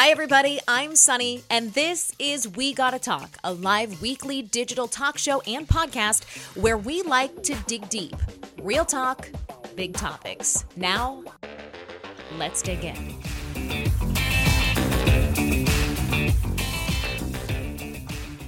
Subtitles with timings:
[0.00, 0.60] Hi, everybody.
[0.68, 5.66] I'm Sunny, and this is We Gotta Talk, a live weekly digital talk show and
[5.66, 6.22] podcast
[6.56, 8.14] where we like to dig deep.
[8.62, 9.28] Real talk,
[9.74, 10.64] big topics.
[10.76, 11.24] Now,
[12.36, 12.94] let's dig in.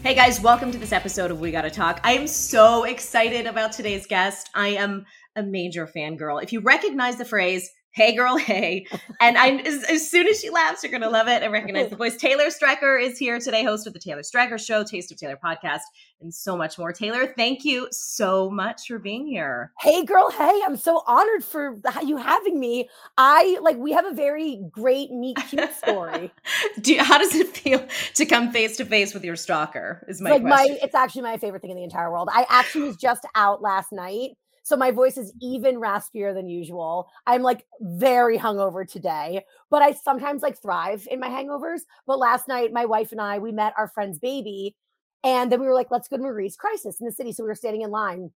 [0.05, 2.01] Hey guys, welcome to this episode of We Gotta Talk.
[2.05, 4.51] I am so excited about today's guest.
[4.55, 5.05] I am
[5.35, 6.41] a major fangirl.
[6.45, 8.87] If you recognize the phrase, hey girl, hey.
[9.21, 11.97] And I as, as, soon as she laughs, you're gonna love it and recognize the
[11.97, 12.17] voice.
[12.17, 15.81] Taylor Strecker is here today, host of the Taylor Strecker Show, Taste of Taylor podcast,
[16.21, 16.93] and so much more.
[16.93, 19.73] Taylor, thank you so much for being here.
[19.81, 22.89] Hey girl, hey, I'm so honored for you having me.
[23.17, 26.33] I like we have a very great meet cute story.
[26.81, 30.05] Do you, how does it feel to come face to face with your stalker?
[30.09, 30.75] Is my like question.
[30.75, 32.29] my it's actually my favorite thing in the entire world.
[32.33, 34.37] I actually was just out last night
[34.71, 37.11] so my voice is even raspier than usual.
[37.27, 41.81] I'm like very hungover today, but I sometimes like thrive in my hangovers.
[42.07, 44.77] But last night, my wife and I, we met our friend's baby.
[45.25, 47.33] And then we were like, let's go to Marie's Crisis in the city.
[47.33, 48.31] So we were standing in line.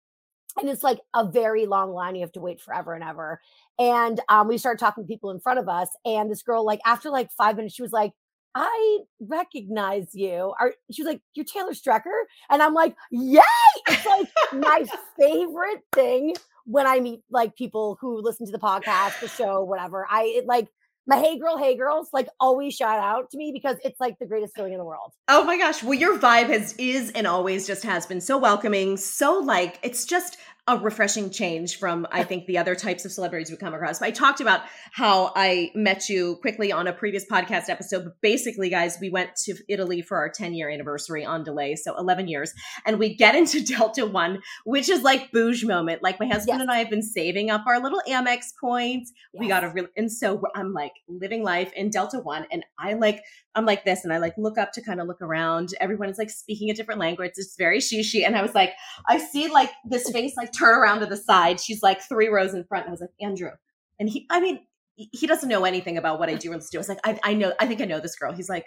[0.57, 2.15] And it's like a very long line.
[2.15, 3.41] You have to wait forever and ever.
[3.77, 5.89] And um, we started talking to people in front of us.
[6.05, 8.13] And this girl, like, after like five minutes, she was like,
[8.55, 10.53] I recognize you.
[10.59, 12.23] Are she was like, You're Taylor Strecker?
[12.49, 13.41] And I'm like, Yay!
[13.87, 14.85] It's like my
[15.19, 16.35] favorite thing
[16.65, 20.05] when I meet like people who listen to the podcast, the show, whatever.
[20.09, 20.67] I it, like
[21.07, 24.25] my hey girl, hey girls, like always shout out to me because it's like the
[24.27, 25.13] greatest feeling in the world.
[25.27, 25.81] Oh my gosh.
[25.81, 30.05] Well, your vibe has is and always just has been so welcoming, so like it's
[30.05, 33.99] just a refreshing change from I think the other types of celebrities we come across.
[33.99, 38.69] I talked about how I met you quickly on a previous podcast episode, but basically,
[38.69, 42.53] guys, we went to Italy for our 10 year anniversary on delay, so 11 years,
[42.85, 46.03] and we get into Delta One, which is like bouge moment.
[46.03, 46.61] Like my husband yes.
[46.61, 49.11] and I have been saving up our little Amex points.
[49.33, 49.41] Yes.
[49.41, 52.93] We got a real, and so I'm like living life in Delta One, and I
[52.93, 53.23] like
[53.55, 55.73] I'm like this, and I like look up to kind of look around.
[55.81, 57.31] Everyone is like speaking a different language.
[57.35, 58.73] It's very shishi, and I was like,
[59.09, 61.59] I see like this face like turn around to the side.
[61.59, 62.85] She's like three rows in front.
[62.85, 63.51] And I was like, Andrew.
[63.99, 64.59] And he, I mean,
[64.95, 66.61] he doesn't know anything about what I do or do.
[66.73, 68.33] I was like, I, I know, I think I know this girl.
[68.33, 68.65] He's like,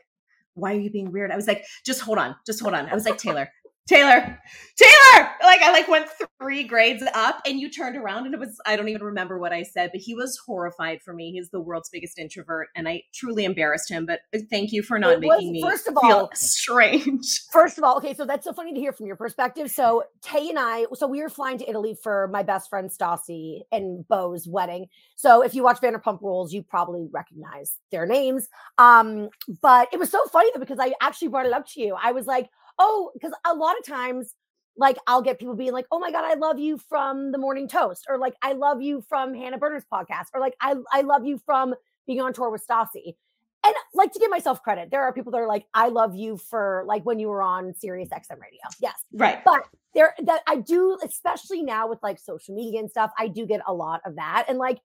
[0.55, 1.31] why are you being weird?
[1.31, 2.89] I was like, just hold on, just hold on.
[2.89, 3.51] I was like, Taylor,
[3.87, 4.41] Taylor,
[4.77, 5.29] Taylor.
[5.43, 6.09] Like I like went
[6.41, 9.53] three grades up and you turned around and it was I don't even remember what
[9.53, 11.33] I said, but he was horrified for me.
[11.33, 14.07] He's the world's biggest introvert and I truly embarrassed him.
[14.07, 17.43] But uh, thank you for not it making me first of all feel strange.
[17.53, 19.71] First of all, okay, so that's so funny to hear from your perspective.
[19.71, 23.61] So Tay and I, so we were flying to Italy for my best friend Stassi
[23.71, 24.87] and Beau's wedding.
[25.15, 28.49] So if you watch Vanderpump Rules, you probably recognize their names.
[28.79, 29.29] Um,
[29.61, 31.97] but it was so funny though because I actually brought it up to you.
[32.03, 32.49] I was like,
[32.79, 34.35] oh, because a lot of times,
[34.77, 37.69] like I'll get people being like, oh my God, I love you from the morning
[37.69, 41.25] toast, or like I love you from Hannah Berner's podcast, or like I, I love
[41.25, 41.75] you from
[42.07, 43.15] being on tour with Stassi.
[43.65, 46.37] And like to give myself credit, there are people that are like, I love you
[46.37, 48.61] for like when you were on Sirius XM radio.
[48.79, 48.95] Yes.
[49.15, 49.43] Right.
[49.43, 49.63] But
[49.95, 53.63] there that I do, especially now with like social media and stuff, I do get
[53.67, 54.45] a lot of that.
[54.49, 54.81] And like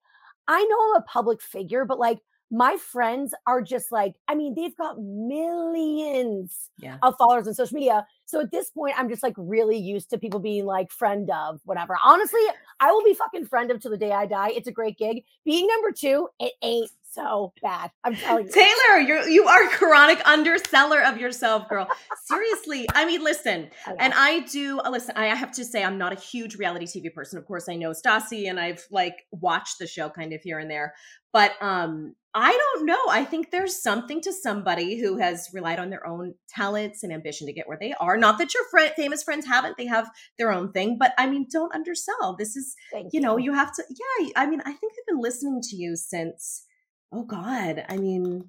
[0.48, 4.54] I know I'm a public figure, but like my friends are just like, I mean,
[4.54, 6.96] they've got millions yeah.
[7.02, 8.06] of followers on social media.
[8.24, 11.60] So at this point, I'm just like really used to people being like friend of
[11.64, 11.96] whatever.
[12.04, 12.40] Honestly,
[12.80, 14.50] I will be fucking friend of till the day I die.
[14.50, 15.24] It's a great gig.
[15.44, 17.90] Being number two, it ain't so bad.
[18.04, 18.52] I'm telling you.
[18.52, 21.88] Taylor, you're you are chronic underseller of yourself, girl.
[22.24, 22.86] Seriously.
[22.94, 26.12] I mean, listen, I and I do uh, listen, I have to say I'm not
[26.12, 27.38] a huge reality TV person.
[27.38, 30.70] Of course, I know Stassi and I've like watched the show kind of here and
[30.70, 30.94] there.
[31.32, 33.00] But um I don't know.
[33.08, 37.48] I think there's something to somebody who has relied on their own talents and ambition
[37.48, 38.16] to get where they are.
[38.16, 40.96] Not that your friend, famous friends haven't; they have their own thing.
[40.96, 42.36] But I mean, don't undersell.
[42.38, 43.84] This is, you, you know, you have to.
[43.88, 46.66] Yeah, I mean, I think I've been listening to you since
[47.12, 48.44] oh god i mean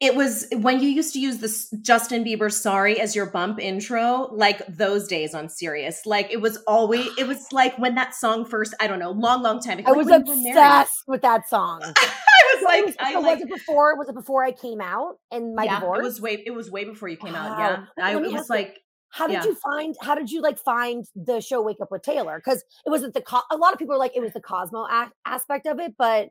[0.00, 4.28] it was when you used to use this Justin Bieber sorry as your bump intro,
[4.32, 6.06] like those days on Sirius.
[6.06, 9.42] Like it was always, it was like when that song first, I don't know, long,
[9.42, 9.90] long time ago.
[9.90, 11.80] I was like obsessed with that song.
[11.96, 15.16] I was like, was, I like, was it before, was it before I came out
[15.32, 15.98] and my yeah, divorce?
[15.98, 17.48] It was way, it was way before you came wow.
[17.48, 17.58] out.
[17.98, 18.04] Yeah.
[18.04, 18.78] I it was like,
[19.10, 19.44] how did yeah.
[19.44, 22.90] you find how did you like find the show wake up with taylor because it
[22.90, 25.66] wasn't the co- a lot of people are like it was the cosmo a- aspect
[25.66, 26.28] of it but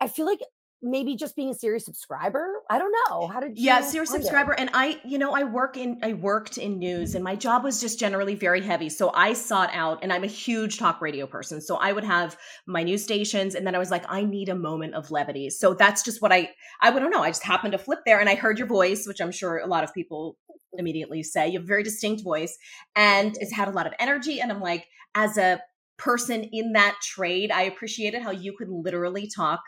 [0.00, 0.40] i feel like
[0.82, 4.52] maybe just being a Sirius subscriber i don't know how did you yeah Sirius subscriber
[4.52, 4.60] it?
[4.60, 7.80] and i you know i work in i worked in news and my job was
[7.80, 11.60] just generally very heavy so i sought out and i'm a huge talk radio person
[11.60, 12.36] so i would have
[12.66, 15.74] my news stations and then i was like i need a moment of levity so
[15.74, 16.48] that's just what i
[16.80, 19.20] i don't know i just happened to flip there and i heard your voice which
[19.20, 20.36] i'm sure a lot of people
[20.74, 22.56] immediately say you have a very distinct voice
[22.96, 25.60] and it's had a lot of energy and i'm like as a
[25.98, 29.60] person in that trade i appreciated how you could literally talk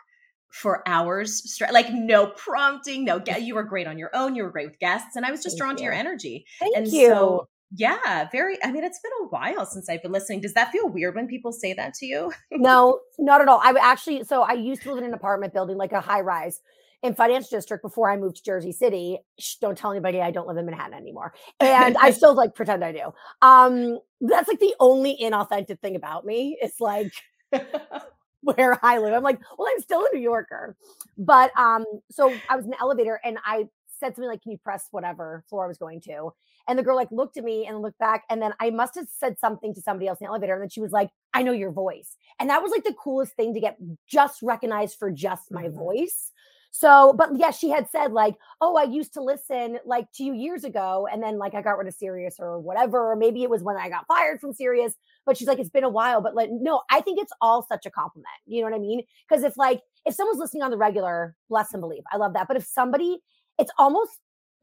[0.53, 3.43] for hours straight, like no prompting, no get.
[3.43, 4.35] You were great on your own.
[4.35, 6.45] You were great with guests, and I was just Thank drawn to your energy.
[6.59, 7.09] Thank and you.
[7.09, 8.63] so yeah, very.
[8.63, 10.43] I mean, it's been a while since I've been listening.
[10.43, 12.33] Does that feel weird when people say that to you?
[12.51, 13.61] no, not at all.
[13.63, 16.61] I actually, so I used to live in an apartment building, like a high rise
[17.03, 19.19] in Financial District before I moved to Jersey City.
[19.39, 21.33] Shh, don't tell anybody I don't live in Manhattan anymore.
[21.61, 23.13] And I still like pretend I do.
[23.41, 26.59] Um, that's like the only inauthentic thing about me.
[26.61, 27.13] It's like
[28.57, 29.13] where I live.
[29.15, 30.77] I'm like, well, I'm still a New Yorker.
[31.17, 33.67] But um, so I was in the elevator and I
[34.01, 36.31] said something like, Can you press whatever floor I was going to?
[36.69, 38.25] And the girl like looked at me and looked back.
[38.31, 40.55] And then I must have said something to somebody else in the elevator.
[40.55, 42.17] And then she was like, I know your voice.
[42.41, 45.75] And that was like the coolest thing to get just recognized for just my Mhm.
[45.75, 46.31] voice.
[46.75, 50.33] So, but yeah, she had said like, "Oh, I used to listen like to you
[50.33, 53.51] years ago, and then like I got rid of Sirius or whatever, or maybe it
[53.51, 54.95] was when I got fired from Sirius."
[55.27, 57.85] But she's like, "It's been a while." But like, no, I think it's all such
[57.85, 58.27] a compliment.
[58.47, 59.03] You know what I mean?
[59.29, 62.49] Because if like if someone's listening on the regular, bless and believe, I love that.
[62.49, 63.19] But if somebody,
[63.59, 64.13] it's almost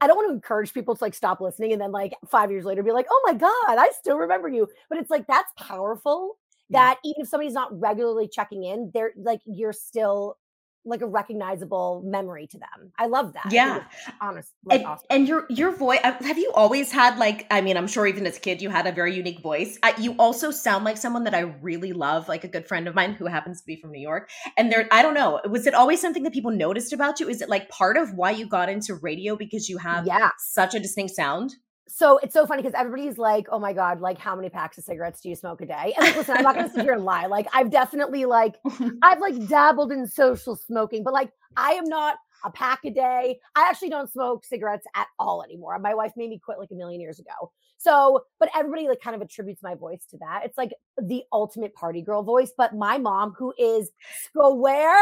[0.02, 2.66] I don't want to encourage people to like stop listening and then like five years
[2.66, 6.38] later be like, "Oh my god, I still remember you." But it's like that's powerful.
[6.70, 6.80] Yeah.
[6.92, 10.38] That even if somebody's not regularly checking in, they're like you're still
[10.86, 12.92] like a recognizable memory to them.
[12.98, 13.48] I love that.
[13.52, 13.78] Yeah.
[13.78, 15.06] it's honest, like and, awesome.
[15.10, 18.26] and your your voice uh, have you always had like i mean i'm sure even
[18.26, 21.24] as a kid you had a very unique voice I, you also sound like someone
[21.26, 23.92] that i really love like a good friend of mine who happens to be from
[23.92, 27.20] new york and there i don't know was it always something that people noticed about
[27.20, 30.30] you is it like part of why you got into radio because you have yeah.
[30.38, 31.56] such a distinct sound
[31.90, 34.84] So it's so funny because everybody's like, "Oh my god, like how many packs of
[34.84, 36.94] cigarettes do you smoke a day?" And like, listen, I'm not going to sit here
[36.94, 37.26] and lie.
[37.26, 38.56] Like I've definitely like
[39.02, 43.40] I've like dabbled in social smoking, but like I am not a pack a day.
[43.56, 45.78] I actually don't smoke cigarettes at all anymore.
[45.80, 47.52] My wife made me quit like a million years ago.
[47.78, 50.42] So, but everybody like kind of attributes my voice to that.
[50.46, 52.52] It's like the ultimate party girl voice.
[52.56, 53.90] But my mom, who is
[54.26, 55.02] square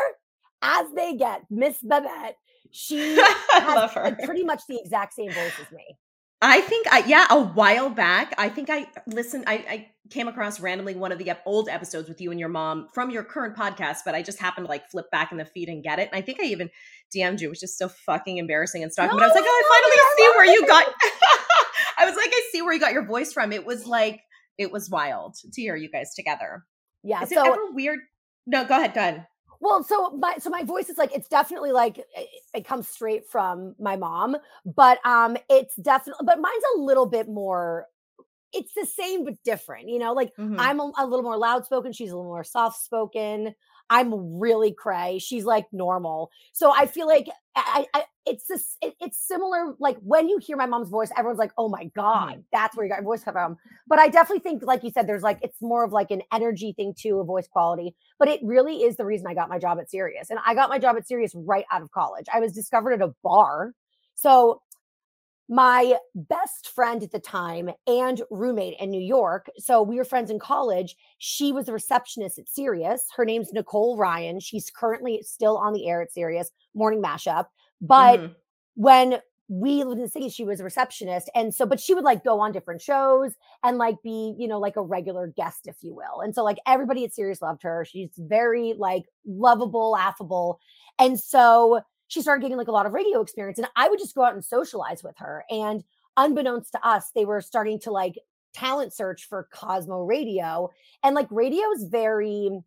[0.61, 2.37] as they get, Miss Babette,
[2.71, 3.17] she
[3.51, 5.97] has love her pretty much the exact same voice as me.
[6.41, 10.59] I think I yeah, a while back, I think I listened I, I came across
[10.59, 13.99] randomly one of the old episodes with you and your mom from your current podcast,
[14.05, 16.09] but I just happened to like flip back in the feed and get it.
[16.11, 16.69] And I think I even
[17.15, 19.17] DM'd you, which is so fucking embarrassing and stalking.
[19.17, 20.85] but I was like, oh, I finally see where you got
[21.97, 23.51] I was like, I see where you got your voice from.
[23.51, 24.21] It was like
[24.57, 26.63] it was wild to hear you guys together.
[27.03, 27.23] Yeah.
[27.23, 27.99] Is it ever weird?
[28.45, 29.27] No, go ahead, go ahead.
[29.59, 33.27] Well, so my so my voice is like it's definitely like it, it comes straight
[33.27, 37.87] from my mom, but um it's definitely but mine's a little bit more
[38.53, 40.13] it's the same but different, you know?
[40.13, 40.57] Like Mhm.
[40.57, 43.55] I'm a, a little more loud spoken, she's a little more soft spoken.
[43.89, 45.19] I'm really cray.
[45.19, 46.29] She's like normal.
[46.53, 50.57] So I feel like I, I it's this it, it's similar like when you hear
[50.57, 51.99] my mom's voice everyone's like, "Oh my mm-hmm.
[51.99, 53.57] god, that's where you got your voice from."
[53.87, 56.73] But I definitely think like you said there's like it's more of like an energy
[56.73, 59.79] thing too, a voice quality but it really is the reason I got my job
[59.79, 60.29] at Sirius.
[60.29, 62.25] And I got my job at Sirius right out of college.
[62.33, 63.73] I was discovered at a bar.
[64.15, 64.61] So
[65.49, 70.29] my best friend at the time and roommate in New York, so we were friends
[70.29, 70.95] in college.
[71.17, 73.05] She was a receptionist at Sirius.
[73.15, 74.39] Her name's Nicole Ryan.
[74.39, 77.47] She's currently still on the air at Sirius, morning mashup.
[77.79, 78.35] But Mhm.
[78.75, 81.29] when we lived in the city, she was a receptionist.
[81.33, 83.33] And so, but she would like go on different shows
[83.63, 86.19] and like be, you know, like a regular guest, if you will.
[86.19, 87.85] And so, like, everybody at Sirius loved her.
[87.85, 90.59] She's very like lovable, affable.
[90.99, 93.59] And so she started getting like a lot of radio experience.
[93.59, 95.43] And I would just go out and socialize with her.
[95.49, 95.83] And
[96.15, 98.15] unbeknownst to us, they were starting to like
[98.53, 100.69] talent search for Cosmo Radio.
[101.03, 102.59] And like radio is very,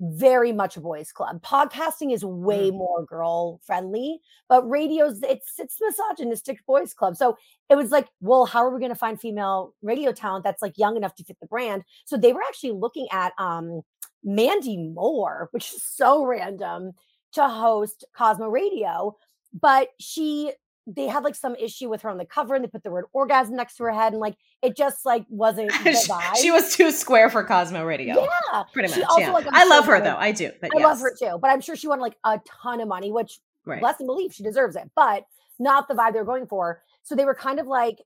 [0.00, 1.42] very much a boys club.
[1.42, 7.16] Podcasting is way more girl friendly, but radio's it's it's misogynistic boys club.
[7.16, 7.36] So
[7.68, 10.78] it was like, well, how are we going to find female radio talent that's like
[10.78, 11.82] young enough to fit the brand?
[12.04, 13.82] So they were actually looking at um
[14.24, 16.92] Mandy Moore, which is so random,
[17.38, 19.16] to host Cosmo Radio,
[19.52, 20.52] but she
[20.90, 23.04] they had like some issue with her on the cover and they put the word
[23.12, 26.36] orgasm next to her head and like it just like wasn't the vibe.
[26.36, 28.14] she was too square for Cosmo Radio.
[28.52, 29.08] yeah, Pretty She much.
[29.10, 29.30] also, yeah.
[29.32, 30.16] like, I'm sure love her wanted- though.
[30.16, 30.50] I do.
[30.62, 33.12] But I love her too, but I'm sure she wanted like a ton of money,
[33.12, 33.80] which Right.
[33.80, 35.24] bless and believe she deserves it, but
[35.58, 36.80] not the vibe they were going for.
[37.02, 37.98] So they were kind of like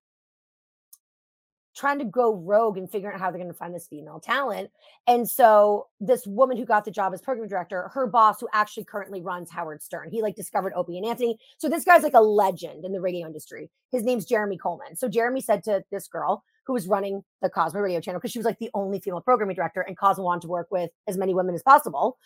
[1.75, 4.71] trying to go rogue and figuring out how they're going to find this female talent.
[5.07, 8.85] And so this woman who got the job as program director, her boss, who actually
[8.85, 11.39] currently runs Howard Stern, he like discovered Opie and Anthony.
[11.59, 13.71] So this guy's like a legend in the radio industry.
[13.91, 14.97] His name's Jeremy Coleman.
[14.97, 18.39] So Jeremy said to this girl who was running the Cosmo radio channel, because she
[18.39, 21.35] was like the only female programming director and Cosmo wanted to work with as many
[21.35, 22.19] women as possible.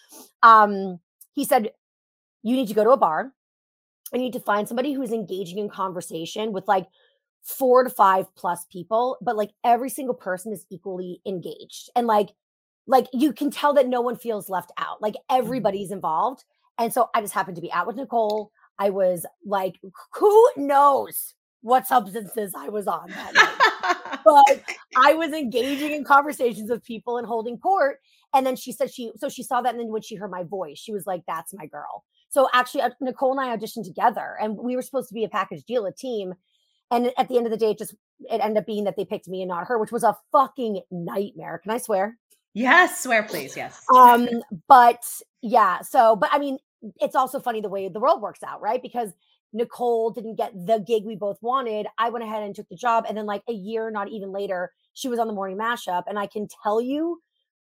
[0.43, 1.01] Um,
[1.35, 1.71] he said,
[2.43, 3.33] you need to go to a bar.
[4.13, 6.87] I need to find somebody who's engaging in conversation with like
[7.47, 11.91] four to five plus people, but like every single person is equally engaged.
[11.95, 12.31] And like,
[12.87, 15.01] like you can tell that no one feels left out.
[15.01, 16.45] Like everybody's involved.
[16.79, 18.51] And so I just happened to be out with Nicole.
[18.79, 19.77] I was like,
[20.15, 24.19] who knows what substances I was on that night.
[24.25, 24.63] but
[24.97, 27.99] I was engaging in conversations with people and holding court.
[28.35, 29.71] And then she said she, so she saw that.
[29.71, 32.05] And then when she heard my voice, she was like, that's my girl.
[32.29, 35.29] So actually, uh, Nicole and I auditioned together and we were supposed to be a
[35.29, 36.35] package deal, a team.
[36.91, 39.05] And at the end of the day, it just, it ended up being that they
[39.05, 41.59] picked me and not her, which was a fucking nightmare.
[41.63, 42.17] Can I swear?
[42.55, 43.57] Yes, swear please.
[43.57, 43.85] Yes.
[43.95, 44.29] Um,
[44.69, 45.05] but
[45.43, 46.59] yeah, so, but I mean,
[47.01, 48.81] it's also funny the way the world works out, right?
[48.81, 49.13] Because
[49.53, 51.87] Nicole didn't get the gig we both wanted.
[51.99, 53.05] I went ahead and took the job.
[53.09, 56.05] And then, like a year, not even later, she was on the morning mashup.
[56.07, 57.21] And I can tell you,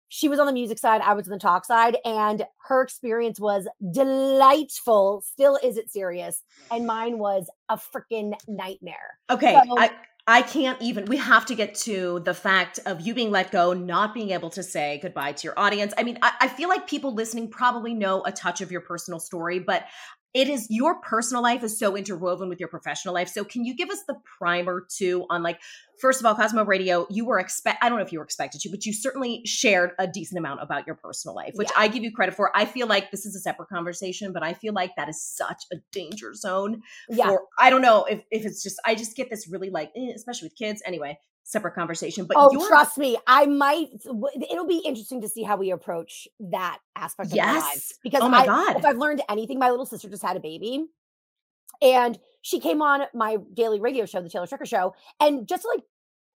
[0.10, 3.40] she was on the music side, I was on the talk side, and her experience
[3.40, 5.24] was delightful.
[5.26, 6.44] Still is it Sirius?
[6.72, 9.20] And mine was a freaking nightmare.
[9.30, 9.54] Okay.
[9.54, 9.92] So, I-
[10.28, 11.06] I can't even.
[11.06, 14.52] We have to get to the fact of you being let go, not being able
[14.52, 15.92] to say goodbye to your audience.
[15.98, 19.20] I mean, I, I, feel like people listening probably know a touch of your personal
[19.20, 19.86] story, but
[20.34, 23.30] it is your personal life is so interwoven with your professional life.
[23.30, 25.60] So can you give us the primer too on like
[26.00, 28.62] first of all, Cosmo Radio, you were expect I don't know if you were expected
[28.62, 31.82] to, but you certainly shared a decent amount about your personal life, which yeah.
[31.82, 32.56] I give you credit for.
[32.56, 35.64] I feel like this is a separate conversation, but I feel like that is such
[35.74, 36.82] a danger zone.
[37.10, 37.28] Yeah.
[37.28, 40.12] For, I don't know if, if it's just I just get this really like, eh,
[40.16, 40.84] especially with kids.
[40.86, 41.18] Anyway,
[41.50, 42.26] separate conversation.
[42.26, 43.90] But oh, trust me, I might.
[44.50, 47.94] It'll be interesting to see how we approach that aspect of yes.
[48.04, 50.40] Because oh my I, god, if I've learned anything, my little sister just had a
[50.40, 50.86] baby,
[51.82, 55.82] and she came on my daily radio show, the Taylor Strecker Show, and just like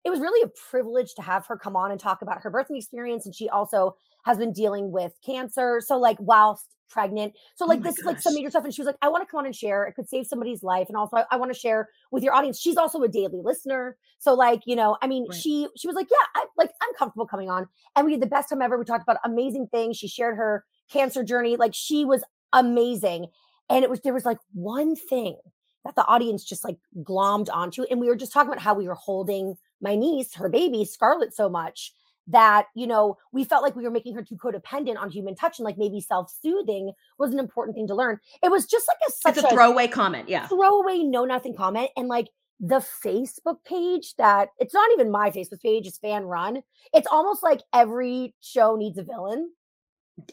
[0.04, 2.78] it was really a privilege to have her come on and talk about her birthing
[2.78, 5.80] experience, and she also has been dealing with cancer.
[5.86, 7.34] So like whilst pregnant.
[7.56, 8.06] So oh like oh this gosh.
[8.06, 8.64] like some major stuff.
[8.64, 9.84] And she was like, I want to come on and share.
[9.86, 10.88] It could save somebody's life.
[10.88, 12.60] And also I, I want to share with your audience.
[12.60, 13.98] She's also a daily listener.
[14.20, 15.38] So like, you know, I mean, right.
[15.38, 17.68] she she was like, Yeah, I like I'm comfortable coming on.
[17.96, 18.78] And we had the best time ever.
[18.78, 19.98] We talked about amazing things.
[19.98, 21.58] She shared her cancer journey.
[21.58, 22.24] Like she was
[22.54, 23.28] amazing.
[23.70, 25.38] And it was there was like one thing
[25.84, 27.84] that the audience just like glommed onto.
[27.84, 31.36] And we were just talking about how we were holding my niece, her baby, Scarlett,
[31.36, 31.92] so much
[32.28, 35.60] that you know we felt like we were making her too codependent on human touch
[35.60, 38.20] and like maybe self-soothing was an important thing to learn.
[38.42, 40.48] It was just like a such it's a, a throwaway comment yeah.
[40.48, 42.28] throwaway no nothing comment and like
[42.60, 46.62] the facebook page that it's not even my facebook page it's fan run.
[46.94, 49.52] It's almost like every show needs a villain.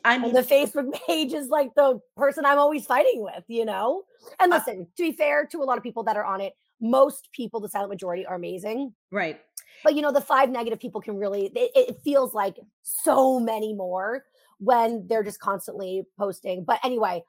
[0.04, 3.64] I mean, and the Facebook page is like the person I'm always fighting with, you
[3.64, 4.02] know?
[4.38, 6.52] And listen, uh, to be fair to a lot of people that are on it,
[6.82, 8.94] most people, the silent majority, are amazing.
[9.10, 9.40] Right
[9.84, 13.74] but you know the five negative people can really it, it, feels like so many
[13.74, 14.24] more
[14.58, 17.22] when they're just constantly posting but anyway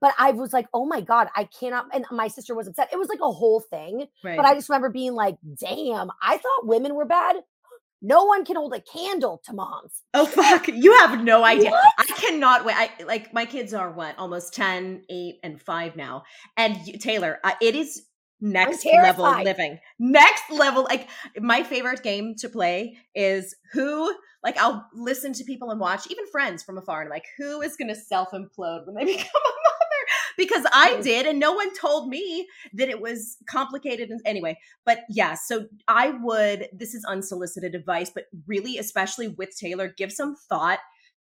[0.00, 2.98] but i was like oh my god i cannot and my sister was upset it
[2.98, 4.36] was like a whole thing right.
[4.36, 7.36] but i just remember being like damn i thought women were bad
[8.02, 10.02] no one can hold a candle to moms.
[10.12, 11.70] Oh fuck, you have no idea.
[11.70, 11.92] What?
[11.98, 12.76] I cannot wait.
[12.76, 16.24] I like my kids are what almost 10, 8 and 5 now.
[16.56, 18.05] And you, Taylor, uh, it is
[18.40, 19.78] next level living.
[19.98, 20.84] Next level.
[20.84, 24.12] Like my favorite game to play is who
[24.42, 27.62] like I'll listen to people and watch, even friends from afar, and I'm like, who
[27.62, 30.36] is gonna self-implode when they become a mother?
[30.36, 31.02] Because I mm.
[31.02, 34.10] did, and no one told me that it was complicated.
[34.10, 39.56] And anyway, but yeah, so I would, this is unsolicited advice, but really, especially with
[39.56, 40.78] Taylor, give some thought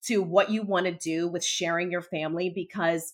[0.06, 3.12] to what you want to do with sharing your family because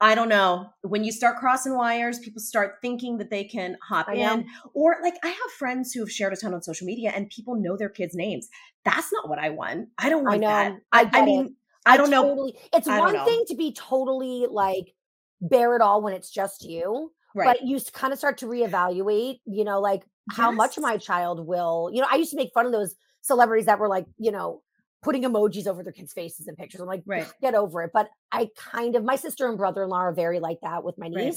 [0.00, 0.70] I don't know.
[0.82, 4.40] When you start crossing wires, people start thinking that they can hop I in.
[4.40, 4.44] Know.
[4.72, 7.54] Or like I have friends who have shared a ton on social media and people
[7.54, 8.48] know their kids' names.
[8.84, 9.88] That's not what I want.
[9.98, 10.48] I don't want I know.
[10.48, 10.76] that.
[10.92, 11.54] I, I mean,
[11.84, 12.58] I, I don't totally, know.
[12.72, 14.94] It's one thing to be totally like
[15.42, 17.12] bare it all when it's just you.
[17.34, 17.46] Right.
[17.46, 20.36] But you kind of start to reevaluate, you know, like yes.
[20.36, 23.66] how much my child will, you know, I used to make fun of those celebrities
[23.66, 24.62] that were like, you know,
[25.02, 26.80] putting emojis over their kids' faces and pictures.
[26.80, 27.26] I'm like, right.
[27.40, 27.90] get over it.
[27.92, 30.98] But I kind of, my sister and brother in law are very like that with
[30.98, 31.16] my niece.
[31.16, 31.34] Right.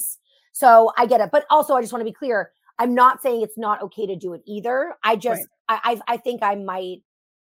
[0.53, 1.29] So I get it.
[1.31, 4.15] But also, I just want to be clear I'm not saying it's not okay to
[4.15, 4.95] do it either.
[5.03, 5.79] I just, right.
[5.83, 7.03] I, I, I think I might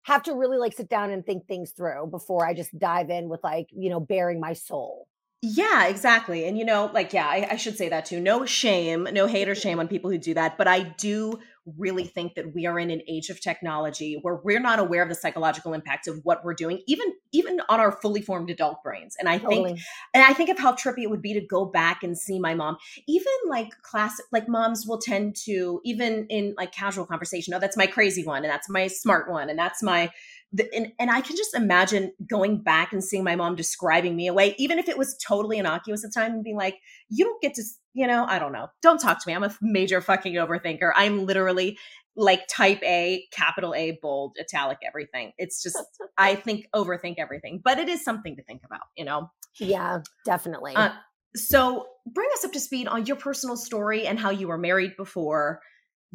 [0.03, 3.29] have to really like sit down and think things through before I just dive in
[3.29, 5.07] with like, you know, bearing my soul.
[5.45, 6.45] Yeah, exactly.
[6.47, 8.21] And you know, like, yeah, I, I, should say that too.
[8.21, 10.57] No shame, no hate or shame on people who do that.
[10.57, 11.37] But I do
[11.77, 15.09] really think that we are in an age of technology where we're not aware of
[15.09, 19.17] the psychological impact of what we're doing, even even on our fully formed adult brains.
[19.19, 19.63] And I totally.
[19.65, 19.79] think
[20.13, 22.53] and I think of how trippy it would be to go back and see my
[22.53, 22.77] mom.
[23.05, 27.75] Even like class like moms will tend to, even in like casual conversation, oh, that's
[27.75, 30.09] my crazy one, and that's my smart one, and that's my
[30.53, 34.27] the, and, and I can just imagine going back and seeing my mom describing me
[34.27, 36.77] away, even if it was totally innocuous at the time, and being like,
[37.09, 38.67] "You don't get to, you know, I don't know.
[38.81, 39.33] Don't talk to me.
[39.33, 40.91] I'm a major fucking overthinker.
[40.95, 41.77] I'm literally
[42.15, 45.31] like type A, capital A, bold, italic, everything.
[45.37, 45.77] It's just
[46.17, 49.31] I think overthink everything, but it is something to think about, you know.
[49.59, 50.75] Yeah, definitely.
[50.75, 50.91] Uh,
[51.35, 54.95] so bring us up to speed on your personal story and how you were married
[54.97, 55.61] before.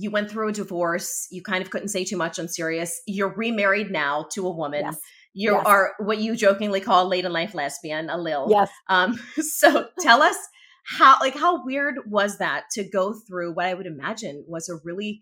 [0.01, 1.27] You went through a divorce.
[1.31, 3.01] You kind of couldn't say too much on Sirius.
[3.07, 4.83] You're remarried now to a woman.
[4.85, 4.99] yes.
[5.35, 5.67] You Yes.
[5.67, 8.47] are what you jokingly call a late in life lesbian, a lil.
[8.49, 8.71] Yes.
[8.89, 10.37] Um, so tell us
[10.85, 14.77] how like how weird was that to go through what I would imagine was a
[14.85, 15.21] really,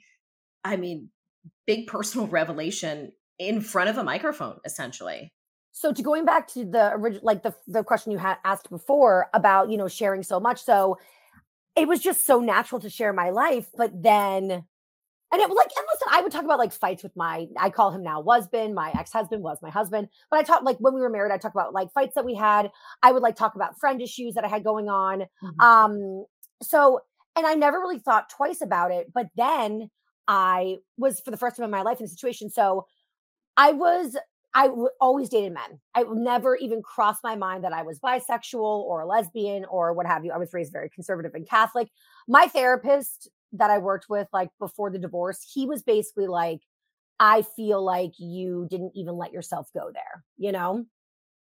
[0.63, 1.09] I mean,
[1.67, 5.33] big personal revelation in front of a microphone, essentially.
[5.73, 9.29] So to going back to the original, like the the question you had asked before
[9.35, 10.97] about you know sharing so much, so
[11.77, 15.69] it was just so natural to share my life, but then, and it was like,
[15.77, 18.75] and listen, I would talk about like fights with my, I call him now husband,
[18.75, 21.39] my ex husband was my husband, but I talked like when we were married, I
[21.39, 22.71] talked about like fights that we had.
[23.03, 25.25] I would like talk about friend issues that I had going on.
[25.61, 26.25] Um,
[26.63, 27.01] so,
[27.37, 29.91] and I never really thought twice about it, but then
[30.27, 32.49] I was for the first time in my life in a situation.
[32.49, 32.87] So
[33.57, 34.17] I was,
[34.59, 35.81] I w- always dated men.
[35.95, 40.07] I never even crossed my mind that I was bisexual or a lesbian or what
[40.07, 40.33] have you.
[40.33, 41.89] I was raised very conservative and Catholic.
[42.27, 46.61] My therapist that I worked with, like before the divorce, he was basically like,
[47.21, 50.87] I feel like you didn't even let yourself go there, you know?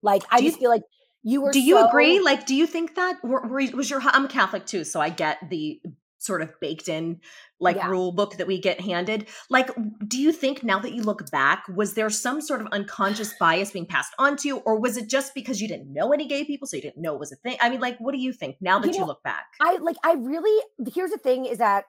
[0.02, 0.82] Like, I Do you- just feel like
[1.22, 2.18] you were do you so- agree?
[2.20, 5.08] Like, do you think that were, were, was your I'm a Catholic too, so I
[5.10, 5.80] get the
[6.24, 7.20] sort of baked in
[7.60, 7.88] like Yeah.
[7.88, 9.28] rule book that we get handed.
[9.50, 9.70] Like,
[10.06, 13.70] do you think now that you look back, was there some sort of unconscious bias
[13.72, 16.44] being passed on to you, or was it just because you didn't know any gay
[16.44, 17.56] people, so you didn't know it was a thing?
[17.60, 19.46] I mean, like, what do you think now that You you, look back?
[19.60, 20.62] I like I really
[20.94, 21.84] here's the thing is that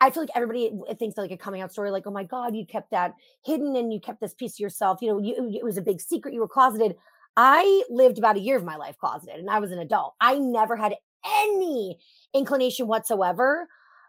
[0.00, 2.66] I feel like everybody thinks like a coming out story, like, oh my God, you
[2.66, 3.12] kept that
[3.44, 4.98] hidden and you kept this piece to yourself.
[5.00, 6.34] You know, you, it was a big secret.
[6.34, 6.96] You were closeted.
[7.36, 10.14] I lived about a year of my life closeted and I was an adult.
[10.20, 11.98] I never had any
[12.34, 13.68] inclination whatsoever.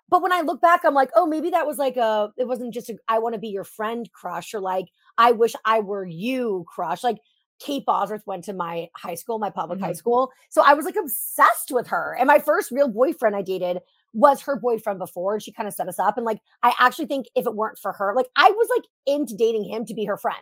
[0.09, 2.73] But when I look back, I'm like, oh, maybe that was like a, it wasn't
[2.73, 4.85] just a, I want to be your friend crush or like,
[5.17, 7.03] I wish I were you crush.
[7.03, 7.17] Like,
[7.59, 9.97] Kate Bosworth went to my high school, my public high Mhm.
[9.97, 10.31] school.
[10.49, 12.15] So I was like obsessed with her.
[12.19, 13.79] And my first real boyfriend I dated
[14.11, 15.35] was her boyfriend before.
[15.35, 16.17] And she kind of set us up.
[16.17, 19.35] And like, I actually think if it weren't for her, like, I was like into
[19.35, 20.37] dating him to be her friend.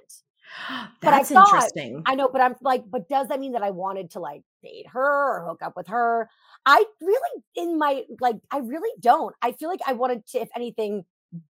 [1.01, 2.03] but I That's thought- interesting.
[2.05, 4.87] I know, but I'm like, but does that mean that I wanted to like date
[4.87, 6.29] her or hook up with her?
[6.65, 9.35] I really, in my, like, I really don't.
[9.41, 11.05] I feel like I wanted to, if anything,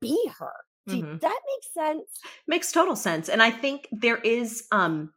[0.01, 0.53] be her.
[0.89, 1.21] Do Mhm.
[1.21, 2.19] that make sense?
[2.49, 5.13] makes total sense and i think there is um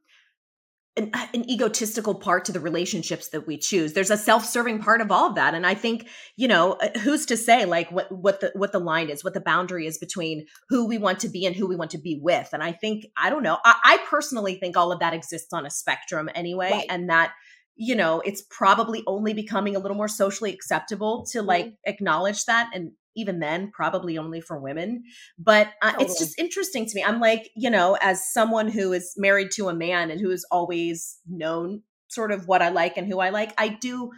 [0.98, 3.94] an, an egotistical part to the relationships that we choose.
[3.94, 5.54] There's a self-serving part of all of that.
[5.54, 8.80] And i think you know uh, who's to say like what what the what the
[8.80, 11.76] line is what the boundary is between who we want to be and who we
[11.76, 12.50] want to be with.
[12.54, 15.66] And i think i don't know i, I personally think all of that exists on
[15.66, 16.72] a spectrum anyway.
[16.72, 16.86] Right.
[16.90, 17.34] and that
[17.76, 22.70] you know it's probably only becoming a little more socially acceptable to like acknowledge that
[22.74, 25.04] and even then probably only for women
[25.38, 29.14] but uh, it's just interesting to me i'm like you know as someone who is
[29.18, 33.08] married to a man and who has always known sort of what i like and
[33.08, 34.12] who i like i do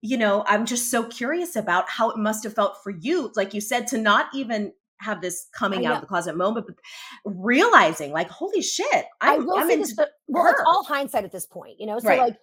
[0.00, 3.54] you know i'm just so curious about how it must have felt for you like
[3.54, 6.76] you said to not even have this coming out of the closet moment but
[7.24, 11.24] realizing like holy shit I i'm, will I'm say this, but, well, it's all hindsight
[11.24, 11.98] at this point, you know.
[11.98, 12.18] So Right.
[12.20, 12.36] like,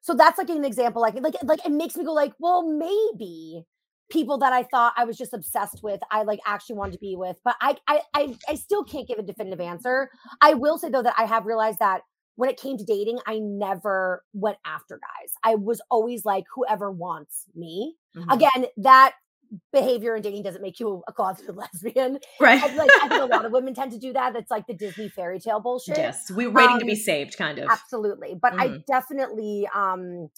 [0.00, 1.00] so that's like an example.
[1.02, 3.64] Like, like, like it makes me go like, well, maybe
[4.10, 7.16] people that I thought I was just obsessed with, I like actually wanted to be
[7.16, 10.10] with, but I, I, I, I still can't give a definitive answer.
[10.40, 12.02] I will say though that I have realized that
[12.36, 15.32] when it came to dating, I never went after guys.
[15.42, 17.94] I was always like, whoever wants me.
[18.16, 18.32] Mhm.
[18.34, 19.14] Again, that
[19.72, 22.18] behavior in dating doesn't make you a closeted lesbian.
[22.40, 24.32] right I, like, I think a lot of women tend to do that.
[24.32, 25.96] That's like the Disney fairy tale bullshit.
[25.96, 28.34] yes we're waiting to be Um, saved kind of Absolutely.
[28.40, 28.86] But I Mhm.
[28.86, 30.28] definitely um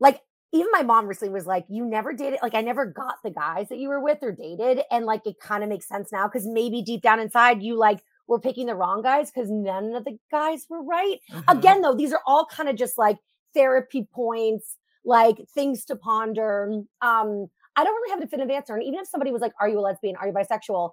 [0.00, 0.20] like
[0.52, 3.68] even my mom recently was like, You never dated like I never got the guys
[3.68, 4.82] that you were with or dated.
[4.90, 8.00] And like it kind of makes sense now because maybe deep down inside you like
[8.26, 11.18] were picking the wrong guys because none of the guys were right.
[11.32, 11.44] Mhm.
[11.58, 13.18] Again, though, these are all kind of just like
[13.54, 16.70] therapy points, like things to ponder.
[17.02, 18.74] Um, I don't really have a definitive answer.
[18.74, 20.16] And even if somebody was like, Are you a lesbian?
[20.16, 20.92] Are you bisexual?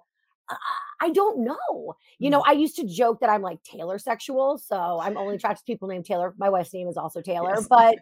[1.00, 1.94] I- don't know.
[2.18, 2.48] You know, mm.
[2.48, 4.58] I used to joke that I'm like Taylor sexual.
[4.58, 6.34] So I'm only attracted to people named Taylor.
[6.38, 7.54] My wife's name is also Taylor.
[7.56, 7.66] Yes.
[7.68, 7.96] But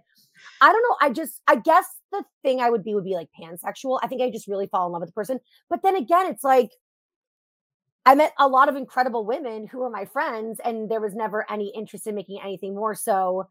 [0.60, 0.96] I don't know.
[1.00, 3.98] I just, I guess the thing I would be would be like pansexual.
[4.02, 5.40] I think I just really fall in love with the person.
[5.70, 6.70] But then again, it's like,
[8.04, 11.44] I met a lot of incredible women who were my friends, and there was never
[11.50, 12.94] any interest in making anything more.
[12.94, 13.48] So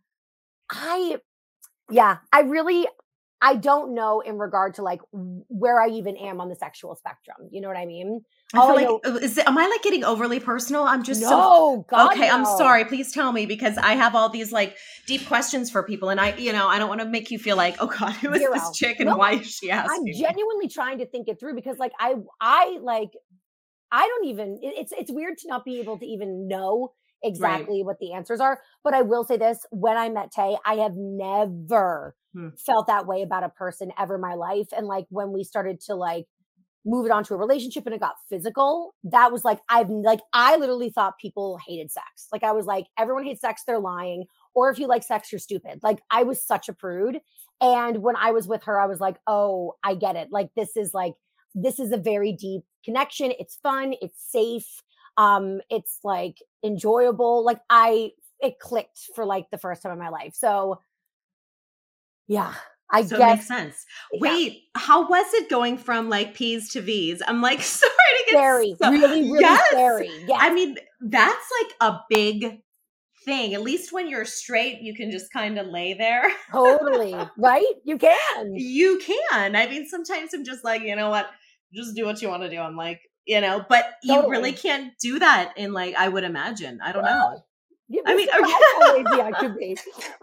[0.69, 1.17] I,
[1.89, 2.88] yeah, I really,
[3.41, 7.50] I don't know in regard to like where I even am on the sexual spectrum.
[7.52, 8.21] You know what I mean?
[8.54, 10.84] I all I feel like uh, is it, am I like getting overly personal?
[10.84, 12.30] I'm just so God, okay.
[12.30, 12.86] I'm sorry.
[12.86, 16.36] Please tell me because I have all these like deep questions for people, and I,
[16.36, 18.54] you know, I don't want to make you feel like, oh God, who is Zero.
[18.54, 20.08] this chick and No, why is she asking?
[20.08, 23.12] I'm genuinely trying to think it through because like I I like
[23.91, 27.80] I don't even it- it's it's weird to not be able to even know exactly
[27.80, 27.86] right.
[27.86, 28.60] what the answers are.
[28.84, 32.49] But I will say this when I met Tay, I have never hmm.
[32.58, 34.67] felt that way about a person ever in my life.
[34.75, 36.25] And like when we started to like
[36.86, 40.19] move it on to a relationship and it got physical, that was like, I've like,
[40.34, 42.28] I literally thought people hated sex.
[42.32, 44.25] Like, I was like, everyone hates sex, they're lying.
[44.54, 45.80] Or if you like sex, you're stupid.
[45.82, 47.19] Like, I was such a prude.
[47.60, 50.28] And when I was with her, I was like, oh, I get it.
[50.32, 51.13] Like, this is like,
[51.56, 53.34] this is a very deep connection.
[53.39, 54.84] It's fun, it's safe.
[55.17, 57.43] Um, it's like enjoyable.
[57.45, 60.36] Like, I, it clicked for like the first time in my life.
[60.36, 60.82] So,
[62.28, 62.54] yeah,
[62.91, 63.28] I so guess.
[63.28, 63.86] it makes sense.
[64.13, 64.82] Wait, yeah.
[64.82, 67.21] how was it going from like P's to V's?
[67.28, 69.63] I'm like, sorry to get scary, so, really, really yes.
[69.71, 70.10] scary.
[70.28, 70.38] Yeah.
[70.39, 72.62] I mean, that's like a big
[73.25, 73.54] thing.
[73.54, 76.23] At least when you're straight, you can just kind of lay there.
[76.51, 77.15] totally.
[77.38, 77.73] Right?
[77.84, 78.56] You can.
[78.56, 79.56] You can.
[79.56, 81.28] I mean, sometimes I'm just like, you know what?
[81.73, 82.60] Just do what you want to do.
[82.60, 84.25] I'm like, you know, but totally.
[84.25, 86.79] you really can't do that in like, I would imagine.
[86.83, 87.43] I don't well, know.
[88.05, 89.21] I mean, okay.
[89.21, 89.77] I could be.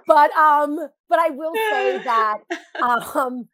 [0.07, 2.39] But um, but I will say that
[3.15, 3.49] um,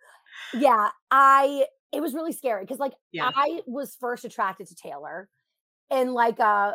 [0.55, 3.31] yeah, I it was really scary because like yeah.
[3.35, 5.29] I was first attracted to Taylor,
[5.91, 6.73] and like uh